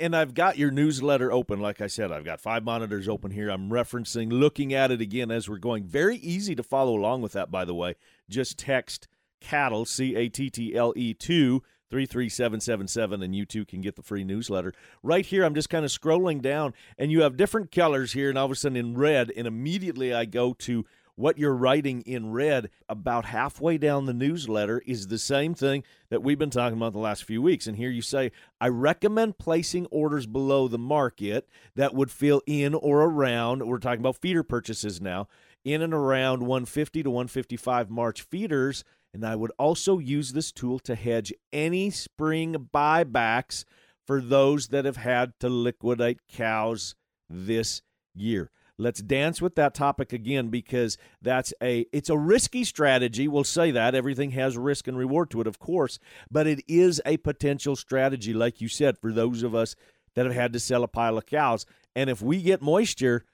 and 0.00 0.14
I've 0.14 0.34
got 0.34 0.58
your 0.58 0.70
newsletter 0.70 1.32
open. 1.32 1.60
Like 1.60 1.80
I 1.80 1.86
said, 1.86 2.12
I've 2.12 2.24
got 2.24 2.40
five 2.40 2.64
monitors 2.64 3.08
open 3.08 3.30
here. 3.30 3.48
I'm 3.48 3.70
referencing, 3.70 4.30
looking 4.32 4.72
at 4.72 4.90
it 4.90 5.00
again 5.00 5.30
as 5.30 5.48
we're 5.48 5.58
going. 5.58 5.84
Very 5.84 6.16
easy 6.16 6.54
to 6.54 6.62
follow 6.62 6.96
along 6.96 7.22
with 7.22 7.32
that, 7.32 7.50
by 7.50 7.64
the 7.64 7.74
way. 7.74 7.94
Just 8.28 8.58
text 8.58 9.08
cattle, 9.40 9.84
C 9.84 10.14
A 10.16 10.28
T 10.28 10.50
T 10.50 10.74
L 10.74 10.92
E 10.96 11.14
2 11.14 11.62
33777 11.90 13.22
and 13.22 13.34
you 13.34 13.46
too 13.46 13.64
can 13.64 13.80
get 13.80 13.96
the 13.96 14.02
free 14.02 14.24
newsletter. 14.24 14.74
Right 15.02 15.24
here, 15.24 15.44
I'm 15.44 15.54
just 15.54 15.70
kind 15.70 15.84
of 15.84 15.90
scrolling 15.90 16.42
down, 16.42 16.74
and 16.98 17.10
you 17.10 17.22
have 17.22 17.36
different 17.36 17.72
colors 17.72 18.12
here, 18.12 18.28
and 18.28 18.38
all 18.38 18.44
of 18.44 18.50
a 18.50 18.54
sudden 18.54 18.76
in 18.76 18.96
red, 18.96 19.32
and 19.34 19.46
immediately 19.46 20.12
I 20.12 20.26
go 20.26 20.52
to 20.52 20.84
what 21.18 21.36
you're 21.36 21.54
writing 21.54 22.00
in 22.02 22.30
red 22.30 22.70
about 22.88 23.24
halfway 23.24 23.76
down 23.76 24.06
the 24.06 24.14
newsletter 24.14 24.80
is 24.86 25.08
the 25.08 25.18
same 25.18 25.52
thing 25.52 25.82
that 26.10 26.22
we've 26.22 26.38
been 26.38 26.48
talking 26.48 26.76
about 26.76 26.92
the 26.92 26.98
last 27.00 27.24
few 27.24 27.42
weeks. 27.42 27.66
And 27.66 27.76
here 27.76 27.90
you 27.90 28.02
say, 28.02 28.30
I 28.60 28.68
recommend 28.68 29.36
placing 29.36 29.86
orders 29.86 30.26
below 30.26 30.68
the 30.68 30.78
market 30.78 31.48
that 31.74 31.92
would 31.92 32.12
fill 32.12 32.40
in 32.46 32.72
or 32.72 33.02
around, 33.02 33.66
we're 33.66 33.78
talking 33.78 33.98
about 33.98 34.16
feeder 34.16 34.44
purchases 34.44 35.00
now, 35.00 35.26
in 35.64 35.82
and 35.82 35.92
around 35.92 36.42
150 36.42 37.02
to 37.02 37.10
155 37.10 37.90
March 37.90 38.22
feeders. 38.22 38.84
And 39.12 39.26
I 39.26 39.34
would 39.34 39.52
also 39.58 39.98
use 39.98 40.32
this 40.32 40.52
tool 40.52 40.78
to 40.80 40.94
hedge 40.94 41.32
any 41.52 41.90
spring 41.90 42.68
buybacks 42.72 43.64
for 44.06 44.20
those 44.20 44.68
that 44.68 44.84
have 44.84 44.98
had 44.98 45.32
to 45.40 45.48
liquidate 45.48 46.20
cows 46.28 46.94
this 47.28 47.82
year. 48.14 48.52
Let's 48.78 49.02
dance 49.02 49.42
with 49.42 49.56
that 49.56 49.74
topic 49.74 50.12
again 50.12 50.48
because 50.48 50.96
that's 51.20 51.52
a 51.60 51.86
it's 51.92 52.08
a 52.08 52.16
risky 52.16 52.62
strategy. 52.62 53.26
We'll 53.26 53.44
say 53.44 53.72
that 53.72 53.94
everything 53.94 54.30
has 54.32 54.56
risk 54.56 54.86
and 54.86 54.96
reward 54.96 55.30
to 55.30 55.40
it, 55.40 55.48
of 55.48 55.58
course, 55.58 55.98
but 56.30 56.46
it 56.46 56.62
is 56.68 57.02
a 57.04 57.16
potential 57.16 57.74
strategy, 57.74 58.32
like 58.32 58.60
you 58.60 58.68
said, 58.68 58.96
for 58.96 59.12
those 59.12 59.42
of 59.42 59.54
us 59.54 59.74
that 60.14 60.26
have 60.26 60.34
had 60.34 60.52
to 60.52 60.60
sell 60.60 60.84
a 60.84 60.88
pile 60.88 61.18
of 61.18 61.26
cows. 61.26 61.66
And 61.96 62.08
if 62.08 62.22
we 62.22 62.40
get 62.40 62.62
moisture 62.62 63.24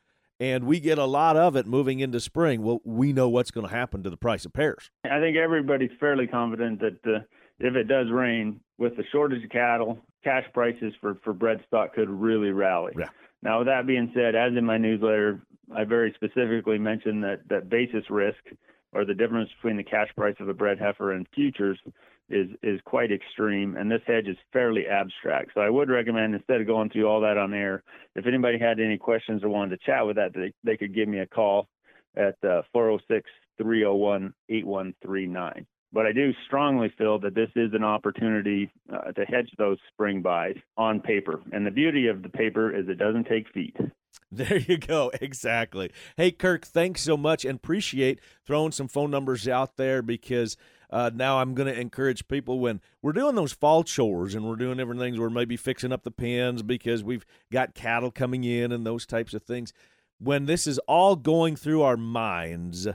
and 0.41 0.65
we 0.65 0.81
get 0.81 0.99
a 0.99 1.05
lot 1.05 1.37
of 1.37 1.57
it 1.57 1.67
moving 1.67 2.01
into 2.01 2.21
spring, 2.21 2.63
well, 2.63 2.81
we 2.83 3.13
know 3.13 3.29
what's 3.29 3.51
going 3.51 3.67
to 3.69 3.75
happen 3.75 4.03
to 4.03 4.11
the 4.11 4.17
price 4.17 4.47
of 4.47 4.53
pairs. 4.55 4.91
I 5.05 5.21
think 5.21 5.37
everybody's 5.37 5.93
fairly 6.01 6.27
confident 6.27 6.81
that 6.81 7.07
uh, 7.07 7.21
if 7.59 7.75
it 7.75 7.85
does 7.85 8.11
rain, 8.11 8.61
with 8.79 8.97
the 8.97 9.05
shortage 9.13 9.45
of 9.45 9.51
cattle, 9.51 9.99
cash 10.25 10.45
prices 10.53 10.93
for 11.01 11.17
for 11.23 11.33
bred 11.33 11.63
stock 11.67 11.95
could 11.95 12.11
really 12.11 12.51
rally. 12.51 12.93
Yeah. 12.99 13.09
Now, 13.45 13.59
with 13.59 13.69
that 13.69 13.87
being 13.87 14.11
said, 14.15 14.35
as 14.35 14.57
in 14.57 14.65
my 14.65 14.79
newsletter, 14.79 15.43
I 15.75 15.85
very 15.85 16.13
specifically 16.15 16.79
mentioned 16.79 17.23
that, 17.25 17.41
that 17.51 17.69
basis 17.69 18.05
risk 18.09 18.41
or 18.93 19.05
the 19.05 19.15
difference 19.15 19.51
between 19.57 19.77
the 19.77 19.85
cash 19.85 20.09
price 20.17 20.37
of 20.41 20.49
a 20.49 20.55
bred 20.55 20.79
heifer 20.79 21.13
and 21.13 21.27
futures 21.35 21.79
is 22.31 22.49
is 22.63 22.81
quite 22.87 23.13
extreme, 23.13 23.77
and 23.77 23.91
this 23.91 24.01
hedge 24.07 24.29
is 24.29 24.37
fairly 24.51 24.87
abstract. 24.87 25.51
So 25.53 25.61
I 25.61 25.69
would 25.69 25.91
recommend 25.91 26.35
instead 26.35 26.63
of 26.63 26.67
going 26.67 26.89
through 26.89 27.07
all 27.07 27.21
that 27.21 27.37
on 27.37 27.53
air, 27.53 27.83
if 28.15 28.27
anybody 28.27 28.59
had 28.59 28.81
any 28.81 28.97
questions 28.97 29.45
or 29.45 29.51
wanted 29.51 29.79
to 29.79 29.85
chat 29.85 30.07
with 30.07 30.17
that, 30.17 30.33
they, 30.33 30.55
they 30.65 30.79
could 30.79 30.95
give 30.95 31.07
me 31.07 31.19
a 31.19 31.27
call 31.27 31.69
at 32.17 32.43
uh, 32.43 32.63
406 32.73 33.29
301 33.59 34.33
8139. 34.49 35.67
But 35.95 36.07
I 36.07 36.13
do 36.13 36.33
strongly 36.45 36.93
feel 36.99 37.21
that 37.21 37.37
this 37.37 37.51
is 37.55 37.73
an 37.73 37.85
opportunity 37.85 38.69
uh, 38.93 39.13
to 39.13 39.25
hedge 39.25 39.49
those 39.57 39.79
spring 39.93 40.23
buys 40.23 40.57
on 40.77 41.01
paper. 41.01 41.41
And 41.53 41.65
the 41.65 41.71
beauty 41.71 42.09
of 42.09 42.25
the 42.25 42.29
paper 42.29 42.75
is 42.77 42.89
it 42.89 42.99
doesn't 42.99 43.29
take 43.29 43.49
feet. 43.55 43.77
There 44.31 44.59
you 44.59 44.79
go. 44.79 45.13
Exactly. 45.21 45.93
Hey, 46.17 46.33
Kirk, 46.33 46.67
thanks 46.67 47.03
so 47.03 47.17
much 47.17 47.45
and 47.45 47.57
appreciate 47.57 48.21
throwing 48.45 48.73
some 48.73 48.89
phone 48.89 49.11
numbers 49.11 49.47
out 49.47 49.77
there 49.77 50.03
because 50.03 50.57
uh, 50.91 51.11
now 51.15 51.39
I'm 51.39 51.55
going 51.55 51.73
to 51.73 51.81
encourage 51.81 52.27
people 52.27 52.59
when 52.59 52.81
we're 53.01 53.13
doing 53.13 53.37
those 53.37 53.53
fall 53.53 53.85
chores 53.85 54.35
and 54.35 54.45
we're 54.45 54.57
doing 54.57 54.77
things, 54.99 55.21
we're 55.21 55.31
maybe 55.31 55.57
fixing 55.57 55.93
up 55.93 56.03
the 56.03 56.11
pens 56.11 56.63
because 56.63 57.05
we've 57.05 57.25
got 57.53 57.75
cattle 57.75 58.11
coming 58.11 58.43
in 58.43 58.73
and 58.73 58.85
those 58.85 59.07
types 59.07 59.35
of 59.35 59.43
things. 59.43 59.73
When 60.19 60.47
this 60.47 60.67
is 60.67 60.79
all 60.81 61.15
going 61.15 61.55
through 61.55 61.83
our 61.83 61.97
minds, 61.97 62.89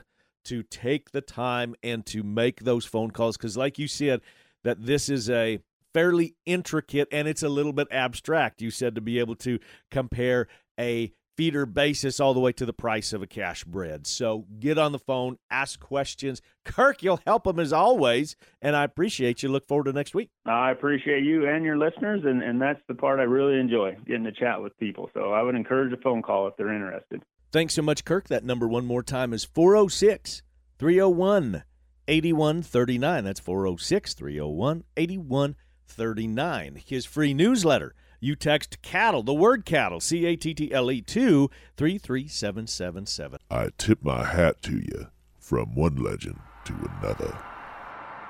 to 0.44 0.62
take 0.62 1.10
the 1.10 1.20
time 1.20 1.74
and 1.82 2.04
to 2.06 2.22
make 2.22 2.60
those 2.60 2.84
phone 2.84 3.10
calls 3.10 3.36
because 3.36 3.56
like 3.56 3.78
you 3.78 3.88
said 3.88 4.20
that 4.64 4.84
this 4.84 5.08
is 5.08 5.28
a 5.30 5.60
fairly 5.92 6.34
intricate 6.46 7.08
and 7.10 7.26
it's 7.26 7.42
a 7.42 7.48
little 7.48 7.72
bit 7.72 7.88
abstract 7.90 8.62
you 8.62 8.70
said 8.70 8.94
to 8.94 9.00
be 9.00 9.18
able 9.18 9.34
to 9.34 9.58
compare 9.90 10.46
a 10.78 11.12
feeder 11.40 11.64
basis 11.64 12.20
all 12.20 12.34
the 12.34 12.40
way 12.40 12.52
to 12.52 12.66
the 12.66 12.72
price 12.74 13.14
of 13.14 13.22
a 13.22 13.26
cash 13.26 13.64
bred. 13.64 14.06
So 14.06 14.44
get 14.58 14.76
on 14.76 14.92
the 14.92 14.98
phone, 14.98 15.38
ask 15.50 15.80
questions. 15.80 16.42
Kirk, 16.66 17.02
you'll 17.02 17.20
help 17.26 17.44
them 17.44 17.58
as 17.58 17.72
always, 17.72 18.36
and 18.60 18.76
I 18.76 18.84
appreciate 18.84 19.42
you. 19.42 19.48
Look 19.48 19.66
forward 19.66 19.84
to 19.84 19.94
next 19.94 20.14
week. 20.14 20.28
I 20.44 20.70
appreciate 20.70 21.24
you 21.24 21.48
and 21.48 21.64
your 21.64 21.78
listeners, 21.78 22.20
and, 22.26 22.42
and 22.42 22.60
that's 22.60 22.80
the 22.88 22.94
part 22.94 23.20
I 23.20 23.22
really 23.22 23.58
enjoy 23.58 23.96
getting 24.06 24.24
to 24.24 24.32
chat 24.32 24.60
with 24.60 24.76
people. 24.76 25.08
So 25.14 25.32
I 25.32 25.40
would 25.42 25.54
encourage 25.54 25.90
a 25.94 25.96
phone 26.02 26.20
call 26.20 26.46
if 26.46 26.58
they're 26.58 26.74
interested. 26.74 27.22
Thanks 27.52 27.74
so 27.74 27.82
much, 27.82 28.04
Kirk. 28.04 28.28
That 28.28 28.44
number 28.44 28.68
one 28.68 28.86
more 28.86 29.02
time 29.02 29.32
is 29.32 29.44
406 29.44 30.42
301 30.78 31.64
8139. 32.06 33.24
That's 33.24 33.40
406 33.40 34.14
301 34.14 34.84
8139. 34.96 36.82
His 36.86 37.04
free 37.04 37.34
newsletter 37.34 37.94
you 38.20 38.36
text 38.36 38.82
cattle, 38.82 39.22
the 39.22 39.34
word 39.34 39.64
cattle, 39.64 39.98
C 39.98 40.26
A 40.26 40.36
T 40.36 40.54
T 40.54 40.72
L 40.72 40.90
E 40.90 41.00
2 41.00 41.50
33777. 41.76 43.40
I 43.50 43.70
tip 43.78 44.04
my 44.04 44.24
hat 44.24 44.62
to 44.62 44.76
you 44.76 45.08
from 45.38 45.74
one 45.74 45.96
legend 45.96 46.38
to 46.66 46.74
another. 47.00 47.36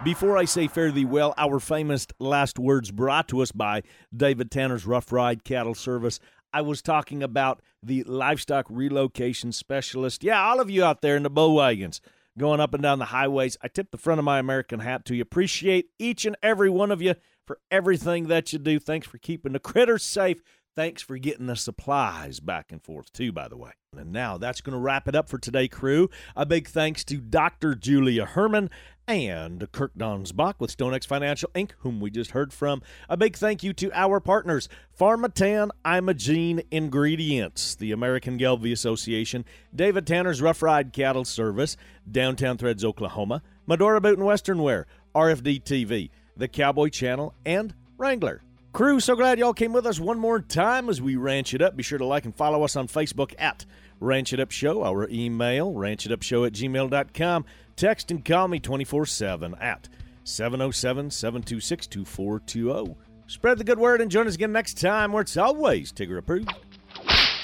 Before 0.02 0.38
I 0.38 0.46
say 0.46 0.66
fare 0.66 0.92
thee 0.92 1.04
well, 1.04 1.34
our 1.36 1.60
famous 1.60 2.06
last 2.18 2.58
words 2.58 2.90
brought 2.90 3.28
to 3.28 3.42
us 3.42 3.52
by 3.52 3.82
David 4.16 4.50
Tanner's 4.50 4.86
Rough 4.86 5.12
Ride 5.12 5.44
Cattle 5.44 5.74
Service. 5.74 6.20
I 6.52 6.62
was 6.62 6.82
talking 6.82 7.22
about 7.22 7.62
the 7.82 8.02
livestock 8.04 8.66
relocation 8.68 9.52
specialist. 9.52 10.24
Yeah, 10.24 10.42
all 10.42 10.60
of 10.60 10.70
you 10.70 10.84
out 10.84 11.02
there 11.02 11.16
in 11.16 11.22
the 11.22 11.30
bull 11.30 11.54
wagons 11.54 12.00
going 12.38 12.60
up 12.60 12.74
and 12.74 12.82
down 12.82 12.98
the 12.98 13.06
highways, 13.06 13.56
I 13.62 13.68
tip 13.68 13.90
the 13.90 13.98
front 13.98 14.18
of 14.18 14.24
my 14.24 14.38
American 14.38 14.80
hat 14.80 15.04
to 15.06 15.14
you. 15.14 15.22
Appreciate 15.22 15.90
each 15.98 16.24
and 16.24 16.36
every 16.42 16.70
one 16.70 16.90
of 16.90 17.02
you 17.02 17.14
for 17.46 17.58
everything 17.70 18.28
that 18.28 18.52
you 18.52 18.58
do. 18.58 18.78
Thanks 18.78 19.06
for 19.06 19.18
keeping 19.18 19.52
the 19.52 19.58
critters 19.58 20.02
safe. 20.02 20.42
Thanks 20.76 21.02
for 21.02 21.18
getting 21.18 21.46
the 21.46 21.56
supplies 21.56 22.40
back 22.40 22.70
and 22.70 22.82
forth, 22.82 23.12
too, 23.12 23.32
by 23.32 23.48
the 23.48 23.56
way. 23.56 23.72
And 23.96 24.12
now 24.12 24.38
that's 24.38 24.60
going 24.60 24.74
to 24.74 24.80
wrap 24.80 25.08
it 25.08 25.16
up 25.16 25.28
for 25.28 25.36
today, 25.36 25.66
crew. 25.66 26.08
A 26.36 26.46
big 26.46 26.68
thanks 26.68 27.02
to 27.04 27.16
Dr. 27.16 27.74
Julia 27.74 28.24
Herman 28.24 28.70
and 29.10 29.70
Kirk 29.72 29.92
Donsbach 29.98 30.54
with 30.58 30.76
StoneX 30.76 31.06
Financial 31.06 31.50
Inc., 31.54 31.72
whom 31.78 32.00
we 32.00 32.10
just 32.10 32.30
heard 32.30 32.52
from. 32.52 32.82
A 33.08 33.16
big 33.16 33.36
thank 33.36 33.62
you 33.62 33.72
to 33.74 33.90
our 33.92 34.20
partners, 34.20 34.68
Pharmatan 34.98 35.70
Imogene 35.84 36.62
Ingredients, 36.70 37.74
the 37.74 37.92
American 37.92 38.38
Gelbvieh 38.38 38.72
Association, 38.72 39.44
David 39.74 40.06
Tanner's 40.06 40.40
Rough 40.40 40.62
Ride 40.62 40.92
Cattle 40.92 41.24
Service, 41.24 41.76
Downtown 42.10 42.56
Threads, 42.56 42.84
Oklahoma, 42.84 43.42
Medora 43.66 44.00
Boot 44.00 44.18
and 44.18 44.26
Western 44.26 44.62
Wear, 44.62 44.86
RFD 45.14 45.64
TV, 45.64 46.10
the 46.36 46.48
Cowboy 46.48 46.88
Channel, 46.88 47.34
and 47.44 47.74
Wrangler. 47.98 48.42
Crew, 48.72 49.00
so 49.00 49.16
glad 49.16 49.40
y'all 49.40 49.52
came 49.52 49.72
with 49.72 49.84
us 49.84 49.98
one 49.98 50.20
more 50.20 50.40
time 50.40 50.88
as 50.88 51.02
we 51.02 51.16
ranch 51.16 51.54
it 51.54 51.60
up. 51.60 51.76
Be 51.76 51.82
sure 51.82 51.98
to 51.98 52.06
like 52.06 52.24
and 52.24 52.34
follow 52.34 52.62
us 52.62 52.76
on 52.76 52.86
Facebook 52.86 53.34
at 53.36 53.66
Ranch 53.98 54.32
It 54.32 54.40
Up 54.40 54.50
Show, 54.50 54.84
our 54.84 55.08
email, 55.10 55.74
ranchitupshow 55.74 56.46
at 56.46 56.52
gmail.com. 56.52 57.44
Text 57.80 58.10
and 58.10 58.22
call 58.22 58.46
me 58.46 58.60
24 58.60 59.06
7 59.06 59.54
at 59.58 59.88
707 60.24 61.10
726 61.10 61.86
2420. 61.86 62.94
Spread 63.26 63.56
the 63.56 63.64
good 63.64 63.78
word 63.78 64.02
and 64.02 64.10
join 64.10 64.26
us 64.26 64.34
again 64.34 64.52
next 64.52 64.78
time 64.78 65.12
where 65.12 65.22
it's 65.22 65.38
always 65.38 65.90
Tigger 65.90 66.18
approved. 66.18 66.52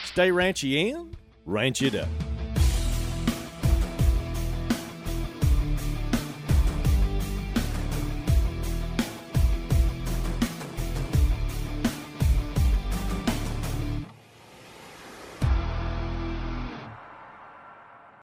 Stay 0.04 0.28
ranchy 0.28 0.92
and 0.92 1.16
ranch 1.46 1.80
it 1.80 1.94
up. 1.94 2.08